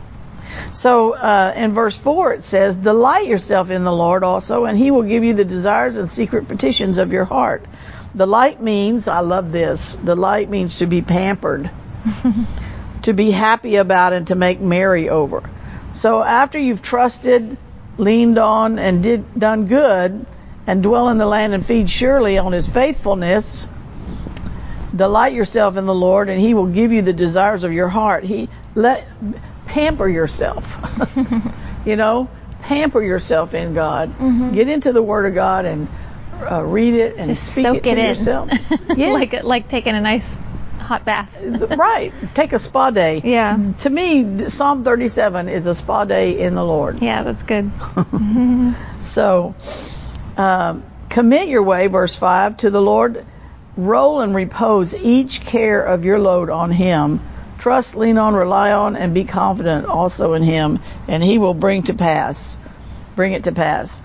So 0.71 1.15
uh, 1.15 1.53
in 1.55 1.73
verse 1.73 1.97
4 1.97 2.33
it 2.33 2.43
says, 2.43 2.75
Delight 2.75 3.27
yourself 3.27 3.69
in 3.69 3.83
the 3.83 3.91
Lord 3.91 4.23
also, 4.23 4.65
and 4.65 4.77
he 4.77 4.91
will 4.91 5.03
give 5.03 5.23
you 5.23 5.33
the 5.33 5.45
desires 5.45 5.97
and 5.97 6.09
secret 6.09 6.47
petitions 6.47 6.97
of 6.97 7.11
your 7.11 7.25
heart. 7.25 7.65
Delight 8.15 8.61
means, 8.61 9.07
I 9.07 9.21
love 9.21 9.51
this, 9.51 9.95
delight 9.95 10.49
means 10.49 10.77
to 10.79 10.85
be 10.85 11.01
pampered, 11.01 11.71
to 13.03 13.13
be 13.13 13.31
happy 13.31 13.75
about, 13.77 14.13
and 14.13 14.27
to 14.27 14.35
make 14.35 14.59
merry 14.59 15.09
over. 15.09 15.49
So 15.91 16.23
after 16.23 16.57
you've 16.59 16.81
trusted, 16.81 17.57
leaned 17.97 18.37
on, 18.37 18.79
and 18.79 19.03
did 19.03 19.37
done 19.39 19.67
good, 19.67 20.25
and 20.65 20.81
dwell 20.83 21.09
in 21.09 21.17
the 21.17 21.25
land 21.25 21.53
and 21.53 21.65
feed 21.65 21.89
surely 21.89 22.37
on 22.37 22.51
his 22.53 22.67
faithfulness, 22.67 23.67
delight 24.95 25.33
yourself 25.33 25.77
in 25.77 25.85
the 25.85 25.93
Lord, 25.93 26.29
and 26.29 26.39
He 26.39 26.53
will 26.53 26.67
give 26.67 26.91
you 26.91 27.01
the 27.01 27.13
desires 27.13 27.63
of 27.63 27.73
your 27.73 27.89
heart. 27.89 28.23
He 28.23 28.49
let 28.75 29.07
pamper 29.65 30.07
yourself. 30.07 30.77
you 31.85 31.95
know, 31.95 32.29
pamper 32.61 33.01
yourself 33.01 33.53
in 33.53 33.73
God. 33.73 34.53
Get 34.53 34.69
into 34.69 34.93
the 34.93 35.01
Word 35.03 35.25
of 35.25 35.33
God 35.33 35.65
and 35.65 35.87
uh, 36.49 36.63
read 36.63 36.93
it 36.93 37.15
and 37.17 37.29
Just 37.29 37.51
speak 37.51 37.63
soak 37.63 37.77
it 37.77 37.83
to 37.83 37.89
it 37.91 37.97
in. 37.97 38.05
yourself. 38.05 38.49
Yes, 38.95 39.13
like 39.33 39.43
like 39.43 39.67
taking 39.69 39.95
a 39.95 40.01
nice 40.01 40.29
hot 40.83 41.05
bath. 41.05 41.35
right. 41.41 42.13
Take 42.35 42.53
a 42.53 42.59
spa 42.59 42.91
day. 42.91 43.21
Yeah. 43.23 43.73
To 43.81 43.89
me, 43.89 44.49
Psalm 44.49 44.83
37 44.83 45.49
is 45.49 45.67
a 45.67 45.75
spa 45.75 46.05
day 46.05 46.39
in 46.39 46.55
the 46.55 46.63
Lord. 46.63 47.01
Yeah, 47.01 47.23
that's 47.23 47.43
good. 47.43 47.71
So, 49.03 49.53
um, 50.37 50.83
commit 51.09 51.49
your 51.49 51.63
way, 51.63 51.87
verse 51.87 52.15
5, 52.15 52.57
to 52.57 52.69
the 52.69 52.81
Lord. 52.81 53.25
Roll 53.75 54.21
and 54.21 54.33
repose 54.33 54.95
each 54.95 55.41
care 55.41 55.83
of 55.83 56.05
your 56.05 56.19
load 56.19 56.49
on 56.49 56.71
Him. 56.71 57.19
Trust, 57.59 57.95
lean 57.95 58.17
on, 58.17 58.33
rely 58.33 58.71
on, 58.71 58.95
and 58.95 59.13
be 59.13 59.25
confident 59.25 59.87
also 59.87 60.33
in 60.33 60.43
Him, 60.43 60.79
and 61.07 61.23
He 61.23 61.37
will 61.37 61.53
bring 61.53 61.83
to 61.83 61.93
pass. 61.93 62.57
Bring 63.15 63.33
it 63.33 63.43
to 63.43 63.51
pass. 63.51 64.01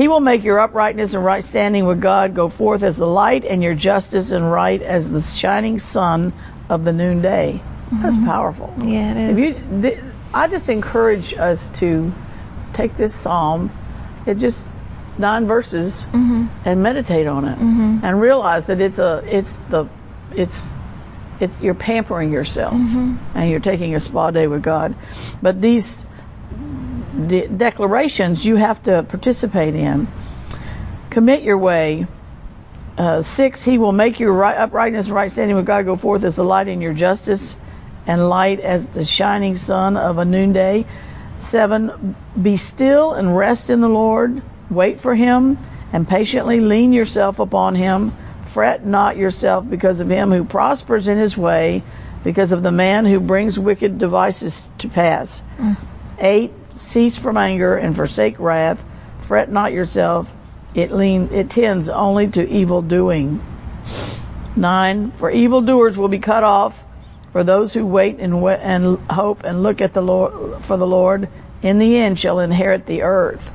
He 0.00 0.08
will 0.08 0.20
make 0.20 0.44
your 0.44 0.58
uprightness 0.58 1.12
and 1.12 1.22
right 1.22 1.44
standing 1.44 1.84
with 1.84 2.00
God 2.00 2.34
go 2.34 2.48
forth 2.48 2.82
as 2.82 2.96
the 2.96 3.06
light, 3.06 3.44
and 3.44 3.62
your 3.62 3.74
justice 3.74 4.32
and 4.32 4.50
right 4.50 4.80
as 4.80 5.10
the 5.10 5.20
shining 5.20 5.78
sun 5.78 6.32
of 6.70 6.84
the 6.84 6.92
noonday. 6.94 7.60
That's 7.92 8.16
mm-hmm. 8.16 8.24
powerful. 8.24 8.72
Yeah, 8.78 9.12
it 9.12 9.38
is. 9.38 9.56
If 9.56 9.58
you, 9.58 9.82
th- 9.82 9.98
I 10.32 10.48
just 10.48 10.70
encourage 10.70 11.34
us 11.34 11.68
to 11.80 12.14
take 12.72 12.96
this 12.96 13.14
psalm, 13.14 13.70
it 14.24 14.36
just 14.36 14.64
nine 15.18 15.46
verses, 15.46 16.06
mm-hmm. 16.06 16.46
and 16.64 16.82
meditate 16.82 17.26
on 17.26 17.44
it, 17.44 17.58
mm-hmm. 17.58 17.98
and 18.02 18.22
realize 18.22 18.68
that 18.68 18.80
it's 18.80 18.98
a, 18.98 19.22
it's 19.26 19.56
the, 19.68 19.84
it's, 20.34 20.66
it, 21.40 21.50
you're 21.60 21.74
pampering 21.74 22.32
yourself, 22.32 22.72
and 22.72 23.50
you're 23.50 23.60
taking 23.60 23.94
a 23.94 24.00
spa 24.00 24.30
day 24.30 24.46
with 24.46 24.62
God. 24.62 24.94
But 25.42 25.60
these 25.60 26.06
de- 27.26 27.48
declarations 27.48 28.44
you 28.44 28.56
have 28.56 28.82
to 28.84 29.02
participate 29.02 29.74
in. 29.74 30.08
Commit 31.10 31.42
your 31.42 31.58
way. 31.58 32.06
Uh, 32.96 33.22
six, 33.22 33.64
he 33.64 33.78
will 33.78 33.92
make 33.92 34.20
your 34.20 34.32
right, 34.32 34.56
uprightness 34.56 35.06
and 35.06 35.14
right 35.14 35.30
standing 35.30 35.56
with 35.56 35.66
God 35.66 35.84
go 35.84 35.96
forth 35.96 36.24
as 36.24 36.36
the 36.36 36.44
light 36.44 36.68
in 36.68 36.80
your 36.80 36.92
justice 36.92 37.56
and 38.06 38.28
light 38.28 38.60
as 38.60 38.86
the 38.86 39.04
shining 39.04 39.56
sun 39.56 39.96
of 39.96 40.18
a 40.18 40.24
noonday. 40.24 40.84
Seven, 41.38 42.14
be 42.40 42.56
still 42.56 43.14
and 43.14 43.36
rest 43.36 43.70
in 43.70 43.80
the 43.80 43.88
Lord. 43.88 44.42
Wait 44.70 45.00
for 45.00 45.14
him 45.14 45.58
and 45.92 46.06
patiently 46.06 46.60
lean 46.60 46.92
yourself 46.92 47.38
upon 47.38 47.74
him. 47.74 48.12
Fret 48.46 48.84
not 48.84 49.16
yourself 49.16 49.68
because 49.68 50.00
of 50.00 50.10
him 50.10 50.30
who 50.30 50.44
prospers 50.44 51.08
in 51.08 51.18
his 51.18 51.36
way, 51.36 51.82
because 52.24 52.52
of 52.52 52.62
the 52.62 52.72
man 52.72 53.06
who 53.06 53.20
brings 53.20 53.58
wicked 53.58 53.98
devices 53.98 54.62
to 54.78 54.88
pass. 54.88 55.40
Eight, 56.18 56.52
cease 56.80 57.16
from 57.16 57.36
anger 57.36 57.76
and 57.76 57.94
forsake 57.94 58.38
wrath. 58.38 58.84
Fret 59.20 59.50
not 59.50 59.72
yourself. 59.72 60.32
It 60.74 60.90
lean, 60.90 61.28
it 61.32 61.50
tends 61.50 61.88
only 61.88 62.28
to 62.28 62.48
evil 62.48 62.82
doing. 62.82 63.42
Nine, 64.56 65.10
for 65.12 65.30
evildoers 65.30 65.96
will 65.96 66.08
be 66.08 66.18
cut 66.18 66.44
off 66.44 66.84
For 67.32 67.44
those 67.44 67.72
who 67.72 67.86
wait 67.86 68.18
and, 68.18 68.34
and 68.44 68.98
hope 69.10 69.44
and 69.44 69.62
look 69.62 69.80
at 69.80 69.92
the 69.92 70.02
Lord 70.02 70.64
for 70.64 70.76
the 70.76 70.86
Lord, 70.86 71.28
in 71.62 71.78
the 71.78 71.96
end 71.96 72.18
shall 72.18 72.40
inherit 72.40 72.86
the 72.86 73.02
earth. 73.02 73.50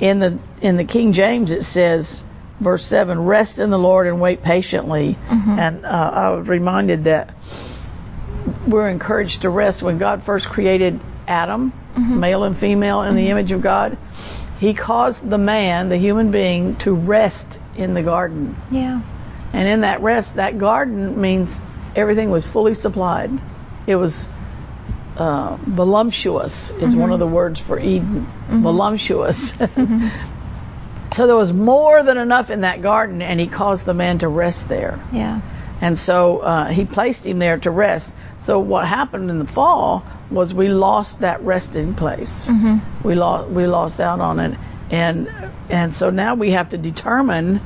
In 0.00 0.18
the 0.18 0.38
in 0.60 0.76
the 0.76 0.84
King 0.84 1.12
James 1.14 1.50
it 1.50 1.62
says, 1.62 2.22
verse 2.58 2.84
seven, 2.84 3.24
rest 3.24 3.58
in 3.58 3.70
the 3.70 3.78
Lord 3.78 4.06
and 4.06 4.20
wait 4.20 4.42
patiently. 4.42 5.16
And 5.58 5.86
uh, 5.86 5.88
I 5.88 6.30
was 6.30 6.46
reminded 6.46 7.04
that 7.04 7.34
we're 8.66 8.88
encouraged 8.88 9.42
to 9.42 9.50
rest 9.50 9.82
when 9.82 9.96
God 9.96 10.22
first 10.22 10.46
created 10.46 11.00
Adam, 11.30 11.72
mm-hmm. 11.94 12.20
male 12.20 12.42
and 12.42 12.58
female, 12.58 13.02
in 13.02 13.14
the 13.14 13.22
mm-hmm. 13.22 13.30
image 13.30 13.52
of 13.52 13.62
God. 13.62 13.96
He 14.58 14.74
caused 14.74 15.28
the 15.28 15.38
man, 15.38 15.88
the 15.88 15.96
human 15.96 16.30
being, 16.32 16.76
to 16.78 16.92
rest 16.92 17.58
in 17.76 17.94
the 17.94 18.02
garden. 18.02 18.56
Yeah. 18.70 19.00
And 19.52 19.68
in 19.68 19.80
that 19.82 20.02
rest, 20.02 20.34
that 20.34 20.58
garden 20.58 21.20
means 21.20 21.58
everything 21.96 22.30
was 22.30 22.44
fully 22.44 22.74
supplied. 22.74 23.30
It 23.86 23.96
was 23.96 24.28
uh, 25.16 25.56
voluptuous, 25.60 26.70
is 26.70 26.94
one 26.94 27.06
mm-hmm. 27.06 27.12
of 27.12 27.20
the 27.20 27.26
words 27.26 27.60
for 27.60 27.78
Eden. 27.78 28.26
Voluptuous. 28.48 29.50
so 31.12 31.26
there 31.26 31.36
was 31.36 31.52
more 31.52 32.02
than 32.02 32.18
enough 32.18 32.50
in 32.50 32.62
that 32.62 32.82
garden, 32.82 33.22
and 33.22 33.38
he 33.38 33.46
caused 33.46 33.86
the 33.86 33.94
man 33.94 34.18
to 34.18 34.28
rest 34.28 34.68
there. 34.68 35.00
Yeah. 35.12 35.40
And 35.80 35.98
so 35.98 36.40
uh, 36.40 36.68
he 36.68 36.84
placed 36.84 37.24
him 37.24 37.38
there 37.38 37.58
to 37.58 37.70
rest. 37.70 38.14
So 38.40 38.58
what 38.58 38.86
happened 38.86 39.30
in 39.30 39.38
the 39.38 39.46
fall 39.46 40.04
was 40.30 40.52
we 40.54 40.68
lost 40.68 41.20
that 41.20 41.42
resting 41.42 41.94
place. 41.94 42.46
Mm-hmm. 42.46 43.06
We 43.06 43.14
lost 43.14 43.50
we 43.50 43.66
lost 43.66 44.00
out 44.00 44.20
on 44.20 44.38
it, 44.40 44.58
and 44.90 45.28
and 45.68 45.94
so 45.94 46.10
now 46.10 46.34
we 46.34 46.52
have 46.52 46.70
to 46.70 46.78
determine. 46.78 47.60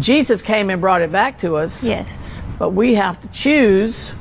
Jesus 0.00 0.42
came 0.42 0.68
and 0.68 0.80
brought 0.80 1.00
it 1.00 1.10
back 1.10 1.38
to 1.38 1.56
us, 1.56 1.82
Yes. 1.82 2.44
but 2.58 2.70
we 2.70 2.94
have 2.96 3.18
to 3.22 3.28
choose 3.28 4.12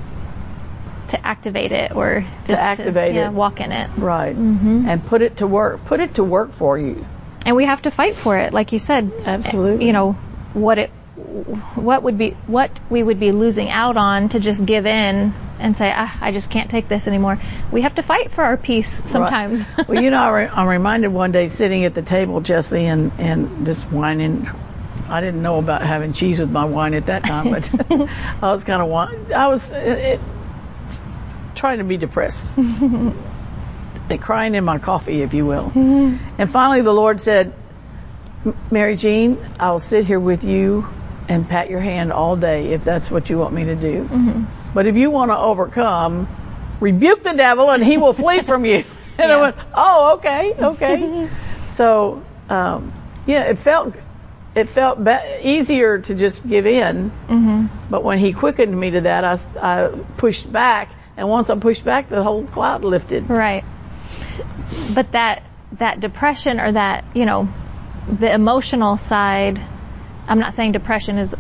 To 1.09 1.25
activate 1.27 1.71
it 1.73 1.91
or 1.93 2.23
just 2.45 2.61
activate 2.61 3.13
yeah, 3.15 3.27
it. 3.27 3.33
walk 3.33 3.59
in 3.59 3.71
it. 3.73 3.89
right 3.97 4.35
Mm-hmm. 4.35 4.87
and 4.87 5.05
put 5.05 5.21
it 5.21 5.37
to 5.37 5.47
work. 5.47 5.83
Put 5.85 5.99
it 5.99 6.15
to 6.15 6.23
work 6.23 6.53
for 6.53 6.77
you. 6.77 7.05
And 7.45 7.55
we 7.57 7.65
have 7.65 7.81
to 7.83 7.91
fight 7.91 8.15
for 8.15 8.37
it, 8.37 8.53
like 8.53 8.71
you 8.71 8.79
said. 8.79 9.11
Absolutely. 9.25 9.85
You 9.87 9.93
know 9.93 10.13
what 10.53 10.79
it, 10.79 10.91
what 11.17 12.03
would 12.03 12.17
be 12.17 12.31
what 12.45 12.79
we 12.91 13.01
would 13.01 13.19
be 13.19 13.31
losing 13.31 13.69
out 13.69 13.97
on 13.97 14.29
to 14.29 14.39
just 14.39 14.63
give 14.65 14.85
in 14.85 15.33
and 15.59 15.75
say, 15.75 15.91
ah, 15.93 16.15
I 16.21 16.31
just 16.31 16.51
can't 16.51 16.69
take 16.69 16.87
this 16.87 17.07
anymore. 17.07 17.39
We 17.71 17.81
have 17.81 17.95
to 17.95 18.03
fight 18.03 18.31
for 18.31 18.43
our 18.43 18.55
peace 18.55 19.01
sometimes. 19.09 19.61
Right. 19.77 19.87
well, 19.87 20.03
you 20.03 20.11
know, 20.11 20.19
I 20.19 20.29
re- 20.29 20.49
I'm 20.51 20.67
reminded 20.67 21.07
one 21.07 21.31
day 21.31 21.47
sitting 21.47 21.85
at 21.85 21.95
the 21.95 22.03
table, 22.03 22.41
Jesse, 22.41 22.85
and 22.85 23.11
and 23.17 23.65
just 23.65 23.83
whining. 23.91 24.47
I 25.09 25.21
didn't 25.21 25.41
know 25.41 25.57
about 25.57 25.81
having 25.81 26.13
cheese 26.13 26.39
with 26.39 26.51
my 26.51 26.65
wine 26.65 26.93
at 26.93 27.07
that 27.07 27.23
time, 27.23 27.49
but 27.49 27.67
I 28.41 28.53
was 28.53 28.63
kind 28.63 28.83
of. 28.83 28.91
I 29.31 29.47
was 29.47 29.71
it, 29.71 29.97
it, 29.97 30.19
trying 31.55 31.79
to 31.79 31.83
be 31.83 31.97
depressed, 31.97 32.51
crying 34.19 34.53
in 34.53 34.63
my 34.63 34.77
coffee, 34.77 35.23
if 35.23 35.33
you 35.33 35.47
will. 35.47 35.71
And 35.75 36.51
finally, 36.51 36.81
the 36.81 36.93
Lord 36.93 37.19
said, 37.19 37.53
"Mary 38.69 38.95
Jean, 38.95 39.39
I'll 39.59 39.79
sit 39.79 40.05
here 40.05 40.19
with 40.19 40.43
you 40.43 40.87
and 41.29 41.47
pat 41.47 41.69
your 41.69 41.81
hand 41.81 42.11
all 42.11 42.35
day 42.35 42.73
if 42.73 42.83
that's 42.83 43.11
what 43.11 43.29
you 43.29 43.37
want 43.37 43.53
me 43.53 43.65
to 43.65 43.75
do. 43.75 44.45
But 44.73 44.87
if 44.87 44.95
you 44.95 45.11
want 45.11 45.31
to 45.31 45.37
overcome, 45.37 46.27
rebuke 46.79 47.23
the 47.23 47.33
devil 47.33 47.69
and 47.71 47.83
he 47.83 47.97
will 47.97 48.13
flee 48.13 48.41
from 48.41 48.65
you." 48.65 48.83
And 49.19 49.31
I 49.31 49.41
went, 49.41 49.55
"Oh, 49.73 50.15
okay, 50.17 50.53
okay." 50.59 51.27
so, 51.67 52.23
um, 52.49 52.93
yeah, 53.25 53.45
it 53.45 53.57
felt 53.57 53.95
it 54.53 54.69
felt 54.69 55.03
be- 55.03 55.39
easier 55.41 55.99
to 55.99 56.13
just 56.15 56.47
give 56.47 56.67
in. 56.67 57.09
hmm 57.09 57.65
But 57.89 58.03
when 58.03 58.19
he 58.19 58.33
quickened 58.33 58.79
me 58.79 58.91
to 58.91 59.01
that, 59.01 59.23
I 59.59 59.89
pushed 60.17 60.51
back, 60.51 60.91
and 61.15 61.27
once 61.29 61.49
I 61.49 61.55
pushed 61.55 61.83
back, 61.83 62.09
the 62.09 62.21
whole 62.21 62.45
cloud 62.45 62.83
lifted. 62.83 63.27
Right. 63.29 63.63
But 64.93 65.11
that 65.13 65.43
that 65.73 65.99
depression 65.99 66.59
or 66.59 66.71
that 66.71 67.03
you 67.13 67.25
know 67.25 67.49
the 68.07 68.31
emotional 68.31 68.97
side. 68.97 69.61
I'm 70.27 70.39
not 70.39 70.53
saying 70.53 70.73
depression 70.73 71.17
is 71.17 71.35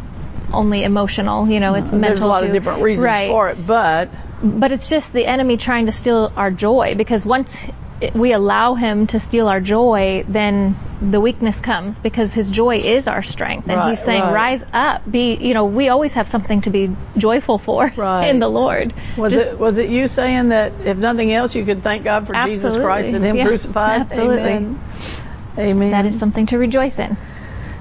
only 0.51 0.83
emotional. 0.83 1.49
You 1.49 1.59
know, 1.59 1.73
it's 1.75 1.91
mental. 1.91 2.01
There's 2.01 2.21
a 2.21 2.25
lot 2.27 2.41
too. 2.41 2.47
of 2.47 2.53
different 2.53 2.81
reasons 2.81 3.05
right. 3.05 3.29
for 3.29 3.49
it, 3.49 3.65
but 3.67 4.09
But 4.41 4.71
it's 4.71 4.89
just 4.89 5.13
the 5.13 5.25
enemy 5.25 5.57
trying 5.57 5.87
to 5.87 5.91
steal 5.91 6.31
our 6.35 6.51
joy 6.51 6.95
because 6.95 7.25
once 7.25 7.67
we 8.13 8.31
allow 8.31 8.75
him 8.75 9.07
to 9.07 9.19
steal 9.19 9.47
our 9.47 9.59
joy, 9.59 10.23
then 10.27 10.75
the 11.01 11.19
weakness 11.19 11.59
comes 11.61 11.97
because 11.97 12.33
his 12.33 12.49
joy 12.49 12.77
is 12.77 13.07
our 13.07 13.21
strength. 13.23 13.67
And 13.69 13.77
Right, 13.77 13.89
he's 13.89 13.99
saying, 13.99 14.21
right. 14.21 14.33
rise 14.33 14.63
up, 14.73 15.01
be, 15.09 15.35
you 15.35 15.53
know, 15.53 15.65
we 15.65 15.89
always 15.89 16.13
have 16.13 16.27
something 16.27 16.61
to 16.61 16.69
be 16.69 16.95
joyful 17.17 17.57
for 17.57 17.91
Right. 17.97 18.27
in 18.27 18.39
the 18.39 18.47
Lord. 18.47 18.93
was 19.15 19.33
Just- 19.33 19.47
it 19.47 19.59
was 19.59 19.77
it 19.77 19.89
you 19.89 20.07
saying 20.07 20.49
that 20.49 20.73
if 20.85 20.97
nothing 20.97 21.31
else, 21.33 21.55
you 21.55 21.65
could 21.65 21.83
thank 21.83 22.03
God 22.03 22.27
for 22.27 22.33
Jesus 22.45 22.75
Christ 22.75 23.09
and 23.09 23.23
Him 23.23 23.35
Yeah, 23.35 23.47
crucified? 23.47 24.01
absolutely. 24.11 24.49
Amen. 24.51 24.79
Amen. 25.57 25.91
That 25.91 26.05
is 26.05 26.17
something 26.17 26.45
to 26.47 26.57
rejoice 26.57 26.99
in. 26.99 27.17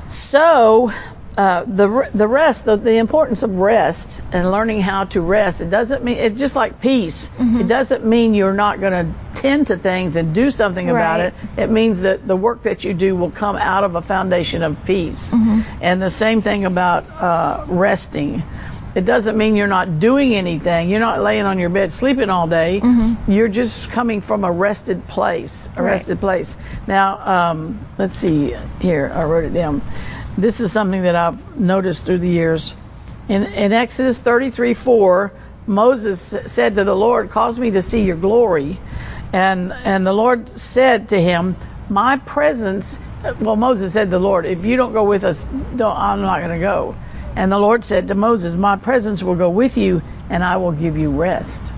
So, 0.08 0.92
uh, 1.36 1.64
the 1.66 2.08
the 2.14 2.26
rest, 2.26 2.64
the, 2.64 2.76
the 2.76 2.96
importance 2.96 3.42
of 3.42 3.56
rest 3.56 4.22
and 4.32 4.50
learning 4.50 4.80
how 4.80 5.04
to 5.04 5.20
rest. 5.20 5.60
It 5.60 5.68
doesn't 5.68 6.02
mean 6.02 6.16
it's 6.16 6.38
just 6.38 6.56
like 6.56 6.80
peace. 6.80 7.28
Mm-hmm. 7.28 7.60
It 7.60 7.68
doesn't 7.68 8.06
mean 8.06 8.32
you're 8.32 8.54
not 8.54 8.80
going 8.80 8.92
to 8.92 9.14
tend 9.34 9.66
to 9.66 9.76
things 9.76 10.16
and 10.16 10.34
do 10.34 10.50
something 10.50 10.88
about 10.88 11.20
it. 11.20 11.34
It 11.58 11.70
means 11.70 12.00
that 12.00 12.26
the 12.26 12.36
work 12.36 12.62
that 12.62 12.84
you 12.84 12.94
do 12.94 13.14
will 13.14 13.30
come 13.30 13.56
out 13.56 13.84
of 13.84 13.96
a 13.96 14.02
foundation 14.02 14.62
of 14.62 14.82
peace. 14.86 15.34
Mm-hmm. 15.34 15.78
And 15.82 16.00
the 16.00 16.10
same 16.10 16.40
thing 16.40 16.64
about 16.64 17.04
uh, 17.10 17.66
resting. 17.68 18.42
It 18.96 19.04
doesn't 19.04 19.36
mean 19.36 19.56
you're 19.56 19.66
not 19.66 20.00
doing 20.00 20.34
anything. 20.34 20.88
You're 20.88 21.00
not 21.00 21.20
laying 21.20 21.44
on 21.44 21.58
your 21.58 21.68
bed 21.68 21.92
sleeping 21.92 22.30
all 22.30 22.48
day. 22.48 22.80
You're 23.28 23.48
just 23.48 23.90
coming 23.90 24.22
from 24.22 24.42
a 24.42 24.50
rested 24.50 25.06
place. 25.06 25.66
A 25.66 25.68
Mm-hmm. 25.68 25.80
Right. 25.82 25.90
rested 25.92 26.18
place. 26.20 26.56
Now, 26.86 27.18
um, 27.50 27.78
let's 27.98 28.16
see 28.16 28.56
here. 28.80 29.12
I 29.14 29.24
wrote 29.24 29.44
it 29.44 29.52
down. 29.52 29.82
This 30.38 30.60
is 30.60 30.72
something 30.72 31.02
that 31.02 31.14
I've 31.14 31.58
noticed 31.60 32.06
through 32.06 32.18
the 32.20 32.28
years. 32.28 32.74
In, 33.28 33.42
in 33.42 33.72
Exodus 33.72 34.18
33 34.18 34.72
4, 34.74 35.32
Moses 35.66 36.34
said 36.46 36.76
to 36.76 36.84
the 36.84 36.94
Lord, 36.96 37.28
Cause 37.30 37.58
me 37.58 37.72
to 37.72 37.82
see 37.82 38.02
your 38.02 38.16
glory. 38.16 38.78
And, 39.32 39.72
and 39.84 40.06
the 40.06 40.12
Lord 40.14 40.48
said 40.48 41.10
to 41.10 41.20
him, 41.20 41.56
My 41.90 42.16
presence, 42.16 42.98
well, 43.40 43.56
Moses 43.56 43.92
said 43.92 44.04
to 44.04 44.10
the 44.10 44.18
Lord, 44.20 44.46
If 44.46 44.64
you 44.64 44.76
don't 44.76 44.94
go 44.94 45.04
with 45.04 45.24
us, 45.24 45.44
don't, 45.74 45.96
I'm 45.96 46.22
not 46.22 46.38
going 46.40 46.52
to 46.58 46.64
go. 46.64 46.94
And 47.36 47.52
the 47.52 47.58
Lord 47.58 47.84
said 47.84 48.08
to 48.08 48.14
Moses, 48.14 48.54
My 48.54 48.76
presence 48.76 49.22
will 49.22 49.36
go 49.36 49.50
with 49.50 49.76
you, 49.76 50.02
and 50.30 50.42
I 50.42 50.56
will 50.56 50.72
give 50.72 50.96
you 50.98 51.10
rest. 51.10 51.72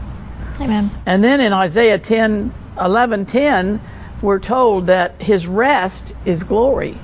Amen. 0.61 0.91
And 1.05 1.23
then 1.23 1.41
in 1.41 1.53
Isaiah 1.53 1.99
10, 1.99 2.55
11, 2.81 3.27
10, 3.27 3.81
we're 4.23 4.39
told 4.39 4.87
that 4.87 5.21
his 5.21 5.47
rest 5.47 6.15
is 6.25 6.45
glory. 6.45 6.97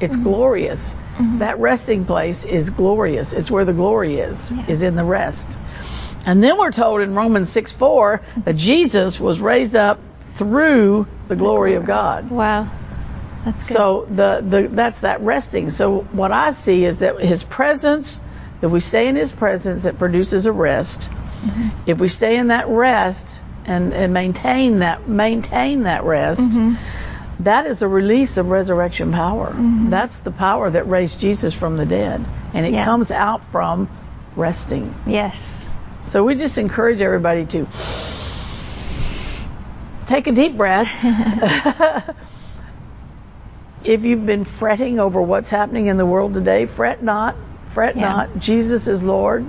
It's 0.00 0.14
mm-hmm. 0.14 0.24
glorious. 0.24 0.92
Mm-hmm. 0.92 1.38
That 1.38 1.58
resting 1.58 2.04
place 2.04 2.44
is 2.44 2.70
glorious. 2.70 3.32
It's 3.32 3.50
where 3.50 3.64
the 3.64 3.72
glory 3.72 4.16
is, 4.16 4.52
Yeah. 4.52 4.66
is 4.68 4.82
in 4.82 4.94
the 4.94 5.04
rest. 5.04 5.56
And 6.26 6.42
then 6.42 6.58
we're 6.58 6.72
told 6.72 7.00
in 7.00 7.14
Romans 7.14 7.50
6, 7.50 7.72
4 7.72 8.20
that 8.44 8.56
Jesus 8.56 9.18
was 9.18 9.40
raised 9.40 9.76
up 9.76 10.00
through 10.34 11.06
the 11.28 11.36
glory 11.36 11.74
of 11.74 11.86
God. 11.86 12.30
Wow. 12.30 12.68
That's 13.46 13.68
good. 13.68 13.76
So 13.76 14.06
the, 14.10 14.44
the 14.46 14.68
that's 14.68 15.00
that 15.00 15.20
resting. 15.22 15.70
So 15.70 16.00
what 16.12 16.32
I 16.32 16.50
see 16.50 16.84
is 16.84 16.98
that 16.98 17.20
his 17.20 17.42
presence, 17.44 18.20
if 18.60 18.70
we 18.70 18.80
stay 18.80 19.06
in 19.08 19.16
his 19.16 19.30
presence, 19.32 19.84
it 19.86 19.98
produces 19.98 20.44
a 20.46 20.52
rest. 20.52 21.08
Mm-hmm. 21.42 21.68
If 21.90 21.98
we 22.00 22.08
stay 22.08 22.36
in 22.36 22.48
that 22.48 22.68
rest 22.68 23.40
and, 23.64 23.94
and 23.94 24.12
maintain 24.12 24.80
that 24.80 25.08
maintain 25.08 25.84
that 25.84 26.02
rest, 26.04 26.40
mm-hmm. 26.40 26.74
that 27.44 27.66
is 27.66 27.82
a 27.82 27.88
release 27.88 28.36
of 28.36 28.48
resurrection 28.50 29.12
power. 29.12 29.50
Mm-hmm. 29.50 29.90
That's 29.90 30.18
the 30.18 30.32
power 30.32 30.68
that 30.68 30.88
raised 30.88 31.20
Jesus 31.20 31.54
from 31.54 31.76
the 31.76 31.86
dead. 31.86 32.24
And 32.52 32.66
it 32.66 32.72
Yeah. 32.72 32.84
comes 32.84 33.10
out 33.12 33.44
from 33.44 33.88
resting. 34.34 34.92
yes. 35.06 35.70
So 36.04 36.24
we 36.24 36.34
just 36.36 36.56
encourage 36.58 37.00
everybody 37.00 37.46
to 37.46 37.66
take 40.06 40.26
a 40.28 40.32
deep 40.32 40.56
breath. 40.56 40.88
if 43.84 44.04
you've 44.04 44.26
been 44.26 44.44
fretting 44.44 44.98
over 45.00 45.20
what's 45.22 45.50
happening 45.50 45.86
in 45.86 45.96
the 45.96 46.06
world 46.06 46.34
today, 46.34 46.66
fret 46.66 47.02
not. 47.02 47.36
Fret 47.68 47.96
Yeah. 47.96 48.08
not. 48.08 48.38
Jesus 48.38 48.88
is 48.88 49.02
Lord. 49.02 49.44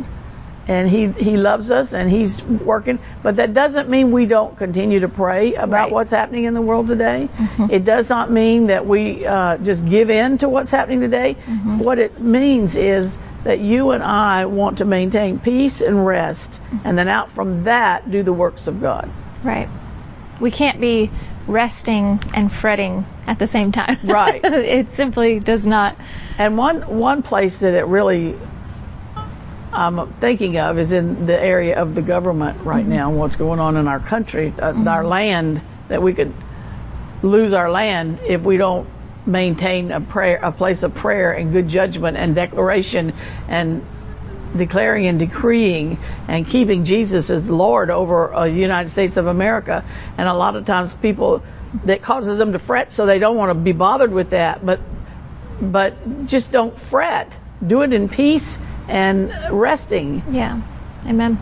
And 0.70 0.90
he, 0.90 1.08
he 1.08 1.38
loves 1.38 1.72
us 1.72 1.94
and 1.94 2.10
he's 2.12 2.44
working. 2.44 3.00
But 3.24 3.38
that 3.38 3.54
doesn't 3.54 3.88
mean 3.88 4.12
we 4.12 4.26
don't 4.26 4.58
continue 4.58 5.00
to 5.00 5.08
pray 5.08 5.54
about 5.56 5.72
Right. 5.72 5.92
what's 5.94 6.12
happening 6.12 6.44
in 6.44 6.54
the 6.54 6.62
world 6.62 6.88
today. 6.88 7.30
Mm-hmm. 7.38 7.68
It 7.72 7.86
does 7.86 8.10
not 8.10 8.32
mean 8.32 8.68
that 8.68 8.86
we 8.86 9.26
uh, 9.26 9.58
just 9.60 9.86
give 9.88 10.10
in 10.10 10.38
to 10.40 10.50
what's 10.50 10.70
happening 10.70 11.00
today. 11.00 11.38
Mm-hmm. 11.46 11.78
What 11.80 12.00
it 12.00 12.20
means 12.20 12.76
is 12.76 13.18
that 13.46 13.62
you 13.62 13.92
and 13.92 14.04
I 14.04 14.46
want 14.46 14.80
to 14.80 14.86
maintain 14.86 15.40
peace 15.40 15.80
and 15.80 16.06
rest, 16.06 16.60
mm-hmm. 16.62 16.80
and 16.86 16.98
then 16.98 17.08
out 17.08 17.32
from 17.32 17.64
that, 17.64 18.12
do 18.12 18.22
the 18.22 18.34
works 18.34 18.68
of 18.68 18.82
God. 18.82 19.10
Right. 19.46 19.70
We 20.42 20.52
can't 20.52 20.82
be 20.82 21.10
resting 21.48 22.20
and 22.34 22.52
fretting 22.52 23.06
at 23.26 23.40
the 23.40 23.48
same 23.48 23.72
time. 23.72 23.98
Right. 24.04 24.42
it 24.44 24.94
simply 24.94 25.40
does 25.40 25.66
not. 25.66 25.98
And 26.38 26.58
one 26.58 26.82
one 26.84 27.24
place 27.24 27.58
that 27.58 27.74
it 27.74 27.86
really 27.86 28.36
I'm 29.74 30.08
thinking 30.14 30.58
of 30.58 30.80
is 30.80 30.92
in 30.92 31.26
the 31.26 31.40
area 31.40 31.78
of 31.80 31.96
the 31.96 32.02
government 32.02 32.64
right 32.64 32.84
Mm-hmm. 32.84 32.94
now, 32.94 33.10
and 33.10 33.20
what's 33.20 33.36
going 33.36 33.60
on 33.60 33.78
in 33.78 33.88
our 33.88 34.00
country, 34.00 34.54
uh, 34.60 34.74
our 34.88 35.06
land, 35.06 35.62
that 35.88 36.02
we 36.02 36.14
could 36.14 36.34
lose 37.22 37.54
our 37.54 37.70
land 37.70 38.20
if 38.28 38.42
we 38.42 38.58
don't 38.58 38.88
maintain 39.26 39.92
a 39.92 40.02
prayer, 40.02 40.40
a 40.42 40.52
place 40.52 40.84
of 40.84 40.94
prayer 40.96 41.34
and 41.34 41.52
good 41.52 41.68
judgment 41.68 42.18
and 42.18 42.34
declaration 42.36 43.14
and 43.48 43.84
declaring 44.56 45.08
and 45.08 45.20
decreeing 45.20 45.98
and 46.28 46.48
keeping 46.48 46.86
Jesus 46.86 47.30
as 47.30 47.50
Lord 47.50 47.90
over 47.90 48.34
uh, 48.34 48.44
the 48.46 48.52
United 48.52 48.90
States 48.90 49.18
of 49.18 49.28
America. 49.28 49.84
And 50.18 50.28
a 50.28 50.34
lot 50.34 50.56
of 50.56 50.66
times 50.66 50.94
people, 50.94 51.44
that 51.86 52.02
causes 52.02 52.38
them 52.38 52.54
to 52.54 52.60
fret 52.60 52.92
so 52.92 53.06
they 53.06 53.20
don't 53.20 53.36
want 53.36 53.50
to 53.50 53.56
be 53.56 53.74
bothered 53.74 54.12
with 54.12 54.32
that. 54.32 54.66
But, 54.66 54.80
but 55.62 56.28
just 56.28 56.52
don't 56.52 56.78
fret. 56.78 57.38
Do 57.66 57.82
it 57.82 57.94
in 57.94 58.10
peace 58.10 58.60
and 58.88 59.34
resting. 59.52 60.24
Yeah. 60.30 60.62
Amen. 61.06 61.40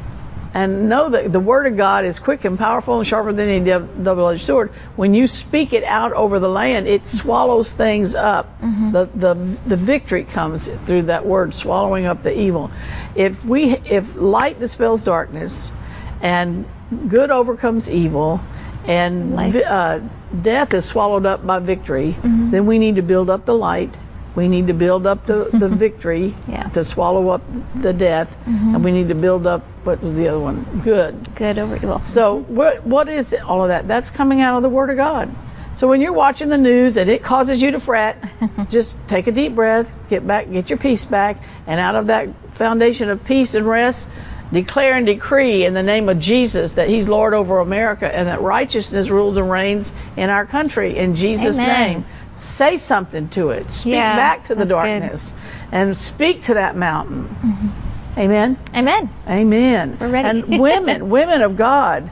And 0.55 0.87
know 0.87 1.09
that 1.09 1.33
the 1.33 1.39
word 1.41 1.67
of 1.67 1.75
God 1.75 2.05
is 2.05 2.17
quick 2.17 2.45
and 2.45 2.57
powerful 2.57 2.97
and 2.97 3.05
sharper 3.05 3.33
than 3.33 3.49
any 3.49 3.65
double-edged 3.65 4.45
sword. 4.45 4.71
When 4.95 5.13
you 5.13 5.27
speak 5.27 5.73
it 5.73 5.83
out 5.83 6.13
over 6.13 6.39
the 6.39 6.47
land, 6.47 6.87
it 6.87 7.05
swallows 7.05 7.73
things 7.73 8.15
up. 8.15 8.61
The, 8.93 9.09
the, 9.13 9.33
the 9.67 9.75
victory 9.75 10.23
comes 10.23 10.65
through 10.85 11.03
that 11.03 11.25
word, 11.25 11.53
swallowing 11.53 12.05
up 12.05 12.23
the 12.23 12.33
evil. 12.39 12.71
If 13.15 13.43
we, 13.43 13.73
if 13.73 14.15
light 14.15 14.57
dispels 14.57 15.01
darkness 15.01 15.71
and 16.21 16.65
good 17.09 17.31
overcomes 17.31 17.89
evil 17.89 18.39
and 18.87 19.35
uh, 19.57 19.99
death 20.41 20.73
is 20.73 20.85
swallowed 20.85 21.25
up 21.25 21.45
by 21.45 21.59
victory, 21.59 22.15
then 22.51 22.65
we 22.65 22.79
need 22.79 22.95
to 22.95 23.01
build 23.01 23.29
up 23.29 23.43
the 23.43 23.55
light. 23.55 23.93
We 24.35 24.47
need 24.47 24.67
to 24.67 24.73
build 24.73 25.07
up 25.07 25.25
the, 25.25 25.49
the 25.51 25.69
victory 25.85 26.35
Yeah. 26.47 26.63
to 26.69 26.83
swallow 26.83 27.29
up 27.29 27.41
the 27.75 27.93
death, 27.93 28.35
mm-hmm. 28.45 28.75
and 28.75 28.83
we 28.83 28.91
need 28.91 29.09
to 29.09 29.15
build 29.15 29.47
up 29.47 29.63
what 29.83 30.01
was 30.01 30.15
the 30.15 30.27
other 30.27 30.39
one? 30.39 30.81
Good. 30.83 31.35
Good 31.35 31.59
over 31.59 31.75
evil. 31.75 32.01
So 32.01 32.39
what 32.39 32.85
what 32.85 33.07
is 33.07 33.33
it, 33.33 33.41
all 33.41 33.61
of 33.61 33.69
that? 33.69 33.87
That's 33.87 34.09
coming 34.09 34.41
out 34.41 34.57
of 34.57 34.63
the 34.63 34.69
Word 34.69 34.89
of 34.89 34.97
God. 34.97 35.33
So 35.75 35.87
when 35.89 35.99
you're 36.01 36.13
watching 36.13 36.47
the 36.49 36.57
news 36.57 36.95
and 36.97 37.09
it 37.09 37.21
causes 37.21 37.61
you 37.61 37.71
to 37.71 37.79
fret, 37.79 38.17
just 38.69 38.95
take 39.07 39.27
a 39.27 39.31
deep 39.31 39.53
breath, 39.55 39.87
get 40.09 40.25
back, 40.25 40.49
get 40.49 40.69
your 40.69 40.79
peace 40.79 41.03
back, 41.05 41.37
and 41.67 41.79
out 41.79 41.95
of 41.95 42.07
that 42.07 42.29
foundation 42.53 43.09
of 43.09 43.25
peace 43.25 43.55
and 43.55 43.67
rest, 43.67 44.07
declare 44.53 44.95
and 44.95 45.05
decree 45.05 45.65
in 45.65 45.73
the 45.73 45.83
name 45.83 46.07
of 46.07 46.19
Jesus 46.19 46.73
that 46.73 46.87
He's 46.87 47.07
Lord 47.09 47.33
over 47.33 47.59
America 47.59 48.07
and 48.13 48.27
that 48.29 48.41
righteousness 48.41 49.09
rules 49.09 49.37
and 49.37 49.51
reigns 49.51 49.93
in 50.15 50.29
our 50.29 50.45
country 50.45 50.97
in 50.97 51.15
Jesus' 51.15 51.59
Amen. 51.59 51.91
name. 51.91 52.05
Say 52.35 52.77
something 52.77 53.29
to 53.29 53.49
it. 53.49 53.71
Speak 53.71 53.93
Yeah, 53.93 54.15
back 54.15 54.45
to 54.45 54.55
the 54.55 54.65
that's 54.65 54.69
good. 54.69 54.99
darkness 54.99 55.33
and 55.71 55.97
speak 55.97 56.43
to 56.43 56.55
that 56.55 56.75
mountain. 56.75 57.35
Amen. 58.17 58.57
Amen. 58.73 59.09
Amen. 59.27 59.97
We're 59.99 60.09
ready. 60.09 60.29
And 60.29 60.59
women, 60.59 61.09
women 61.09 61.41
of 61.41 61.57
God, 61.57 62.09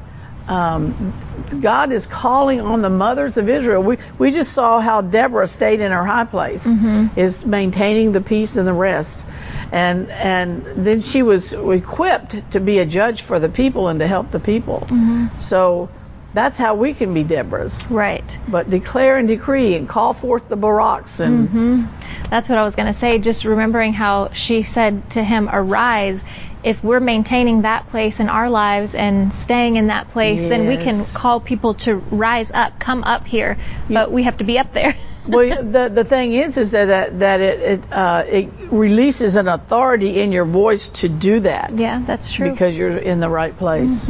um, 0.48 1.14
God 1.62 1.92
is 1.92 2.06
calling 2.06 2.60
on 2.62 2.82
the 2.82 2.90
mothers 2.90 3.38
of 3.38 3.48
Israel. 3.50 3.82
We 3.82 3.98
we 4.18 4.32
just 4.32 4.52
saw 4.54 4.80
how 4.82 5.02
Deborah 5.02 5.48
stayed 5.48 5.80
in 5.80 5.92
her 5.92 6.06
high 6.06 6.26
place, 6.26 6.68
Mm-hmm. 6.68 7.18
is 7.20 7.46
maintaining 7.46 8.12
the 8.12 8.20
peace 8.22 8.58
and 8.58 8.68
the 8.68 8.74
rest, 8.74 9.26
and 9.72 10.10
and 10.10 10.66
then 10.86 11.02
she 11.02 11.22
was 11.24 11.54
equipped 11.54 12.52
to 12.52 12.60
be 12.60 12.80
a 12.80 12.86
judge 12.86 13.22
for 13.22 13.40
the 13.40 13.50
people 13.50 13.88
and 13.88 14.00
to 14.00 14.08
help 14.08 14.32
the 14.32 14.40
people. 14.40 14.82
Mm-hmm. 14.90 15.40
So 15.40 15.90
that's 16.34 16.58
how 16.58 16.76
we 16.76 16.94
can 16.94 17.14
be 17.14 17.24
Deborahs. 17.24 17.90
Right. 17.90 18.40
But 18.48 18.70
declare 18.70 19.18
and 19.18 19.28
decree 19.28 19.76
and 19.76 19.88
call 19.88 20.14
forth 20.14 20.50
the 20.50 20.58
Baraks 20.58 21.20
and 21.20 21.44
Mm-hmm. 21.44 22.30
That's 22.30 22.50
what 22.50 22.58
I 22.58 22.64
was 22.64 22.76
going 22.76 22.88
to 22.88 22.98
say. 22.98 23.20
Just 23.20 23.46
remembering 23.46 23.94
how 23.94 24.32
she 24.32 24.64
said 24.64 25.10
to 25.12 25.24
him, 25.24 25.50
Arise. 25.52 26.24
If 26.64 26.84
we're 26.84 27.02
maintaining 27.02 27.64
that 27.64 27.88
place 27.88 28.20
in 28.20 28.30
our 28.30 28.50
lives 28.50 28.96
and 28.96 29.34
staying 29.34 29.76
in 29.76 29.88
that 29.88 30.10
place, 30.10 30.44
then 30.44 30.66
we 30.66 30.78
can 30.78 31.04
call 31.14 31.42
people 31.42 31.74
to 31.86 31.96
rise 31.96 32.52
up, 32.52 32.80
come 32.80 33.04
up 33.04 33.28
here. 33.28 33.58
But 33.90 34.12
we 34.12 34.24
have 34.24 34.38
to 34.38 34.46
be 34.46 34.58
up 34.58 34.72
there. 34.72 34.96
well, 35.28 35.64
the 35.64 35.90
the 35.90 36.04
thing 36.06 36.34
is, 36.34 36.58
is 36.58 36.72
that 36.72 36.86
that, 36.86 37.20
that 37.20 37.42
it 37.42 37.60
it, 37.62 37.92
uh, 37.92 38.24
it 38.28 38.50
releases 38.72 39.36
an 39.36 39.48
authority 39.48 40.22
in 40.22 40.32
your 40.32 40.46
voice 40.46 40.90
to 40.90 41.10
do 41.10 41.42
that 41.42 41.78
yeah, 41.78 42.02
that's 42.06 42.32
true. 42.32 42.52
because 42.52 42.76
you're 42.76 42.98
in 42.98 43.20
the 43.20 43.30
right 43.30 43.58
place. 43.58 44.10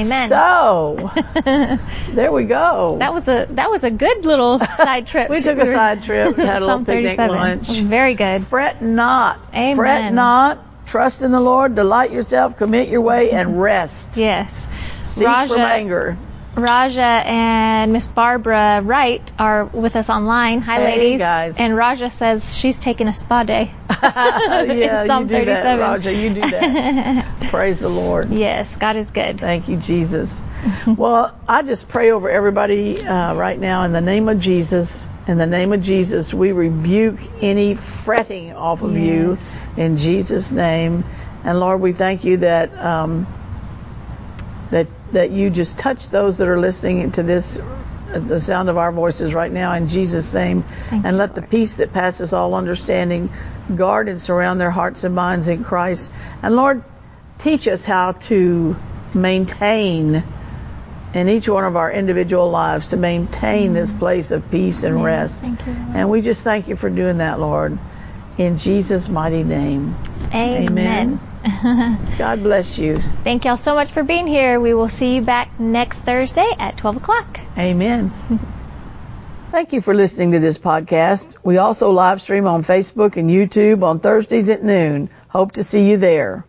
Amen. 0.00 0.28
So 0.28 1.10
there 2.12 2.32
we 2.32 2.44
go. 2.44 2.96
that 2.98 3.12
was 3.12 3.28
a 3.28 3.46
that 3.50 3.70
was 3.70 3.84
a 3.84 3.90
good 3.90 4.24
little 4.24 4.58
side 4.58 5.06
trip. 5.06 5.28
we 5.30 5.40
took 5.40 5.58
a 5.58 5.66
side 5.66 6.02
trip, 6.02 6.36
had 6.36 6.62
a 6.62 6.66
little 6.66 6.84
picnic 6.84 7.18
lunch. 7.18 7.68
Very 7.80 8.14
good. 8.14 8.46
Fret 8.46 8.82
not. 8.82 9.38
Amen. 9.52 9.76
Fret 9.76 10.12
not. 10.12 10.86
Trust 10.86 11.22
in 11.22 11.30
the 11.30 11.40
Lord. 11.40 11.74
Delight 11.74 12.10
yourself. 12.10 12.56
Commit 12.56 12.88
your 12.88 13.00
way 13.00 13.30
and 13.30 13.60
rest. 13.60 14.16
Yes. 14.16 14.66
Cease 15.04 15.24
Raja- 15.24 15.54
from 15.54 15.60
anger. 15.62 16.18
Raja 16.56 17.00
and 17.02 17.92
Miss 17.92 18.06
Barbara 18.06 18.80
Wright 18.82 19.32
are 19.38 19.64
with 19.66 19.96
us 19.96 20.10
online. 20.10 20.60
Hi, 20.62 20.76
Hey, 20.76 20.98
ladies. 20.98 21.18
guys. 21.18 21.54
And 21.56 21.76
Raja 21.76 22.10
says 22.10 22.54
she's 22.56 22.78
taking 22.78 23.08
a 23.08 23.14
spa 23.14 23.44
day. 23.44 23.70
yeah, 24.02 25.06
Psalm 25.06 25.22
you 25.22 25.28
do 25.28 25.44
that, 25.46 25.62
37. 25.62 25.78
Roger. 25.78 26.12
You 26.12 26.34
do 26.34 26.40
that. 26.40 27.50
Praise 27.50 27.78
the 27.78 27.88
Lord. 27.88 28.30
Yes, 28.30 28.76
God 28.76 28.96
is 28.96 29.08
good. 29.10 29.40
Thank 29.40 29.68
you, 29.68 29.76
Jesus. 29.76 30.42
well, 30.86 31.34
I 31.48 31.62
just 31.62 31.88
pray 31.88 32.10
over 32.10 32.28
everybody 32.28 33.00
uh, 33.02 33.34
right 33.34 33.58
now 33.58 33.84
in 33.84 33.92
the 33.92 34.00
name 34.00 34.28
of 34.28 34.40
Jesus. 34.40 35.06
In 35.26 35.38
the 35.38 35.46
name 35.46 35.72
of 35.72 35.80
Jesus, 35.82 36.34
we 36.34 36.52
rebuke 36.52 37.20
any 37.42 37.74
fretting 37.74 38.52
off 38.52 38.82
of 38.82 38.96
you 38.96 39.38
in 39.76 39.96
Jesus' 39.96 40.50
name. 40.50 41.04
And 41.44 41.60
Lord, 41.60 41.80
we 41.80 41.92
thank 41.92 42.24
you 42.24 42.38
that 42.38 42.76
um, 42.76 43.26
that 44.70 44.88
that 45.12 45.30
you 45.30 45.50
just 45.50 45.78
touch 45.78 46.08
those 46.10 46.38
that 46.38 46.48
are 46.48 46.58
listening 46.58 47.10
to 47.12 47.22
this, 47.22 47.58
uh, 47.58 48.18
the 48.18 48.40
sound 48.40 48.68
of 48.68 48.76
our 48.76 48.92
voices 48.92 49.34
right 49.34 49.52
now 49.52 49.72
in 49.74 49.88
Jesus' 49.88 50.32
name, 50.32 50.64
Thank 50.88 51.04
and 51.04 51.16
let 51.16 51.34
the 51.34 51.42
peace 51.42 51.76
that 51.76 51.92
passes 51.92 52.32
all 52.32 52.54
understanding 52.54 53.30
guard 53.76 54.08
and 54.08 54.20
surround 54.20 54.60
their 54.60 54.70
hearts 54.70 55.04
and 55.04 55.14
minds 55.14 55.48
in 55.48 55.64
Christ. 55.64 56.12
And 56.42 56.56
Lord, 56.56 56.82
teach 57.38 57.68
us 57.68 57.84
how 57.84 58.12
to 58.12 58.76
maintain 59.14 60.24
in 61.14 61.28
each 61.28 61.48
one 61.48 61.64
of 61.64 61.76
our 61.76 61.90
individual 61.90 62.50
lives 62.50 62.88
to 62.88 62.96
maintain 62.96 63.72
this 63.72 63.92
place 63.92 64.30
of 64.30 64.48
peace 64.50 64.84
and 64.84 65.02
rest. 65.02 65.46
You, 65.46 65.56
And 65.66 66.08
we 66.08 66.20
just 66.20 66.44
thank 66.44 66.68
you 66.68 66.76
for 66.76 66.88
doing 66.88 67.18
that, 67.18 67.40
Lord. 67.40 67.78
In 68.38 68.56
Jesus' 68.58 69.08
mighty 69.08 69.42
name. 69.42 69.96
Amen. 70.32 71.20
God 72.18 72.42
bless 72.42 72.78
you. 72.78 72.98
Thank 73.24 73.44
y'all 73.44 73.56
so 73.56 73.74
much 73.74 73.90
for 73.90 74.02
being 74.02 74.26
here. 74.26 74.60
We 74.60 74.74
will 74.74 74.88
see 74.88 75.14
you 75.14 75.22
back 75.22 75.58
next 75.58 76.00
Thursday 76.00 76.48
at 76.58 76.76
12 76.76 76.96
o'clock. 76.98 77.40
Amen. 77.58 78.12
Thank 79.50 79.72
you 79.72 79.80
for 79.80 79.94
listening 79.94 80.32
to 80.32 80.38
this 80.38 80.58
podcast. 80.58 81.36
We 81.42 81.58
also 81.58 81.90
live 81.90 82.20
stream 82.20 82.46
on 82.46 82.62
Facebook 82.62 83.16
and 83.16 83.28
YouTube 83.28 83.82
on 83.82 83.98
Thursdays 84.00 84.48
at 84.48 84.62
noon. 84.62 85.10
Hope 85.28 85.52
to 85.52 85.64
see 85.64 85.88
you 85.88 85.96
there. 85.96 86.46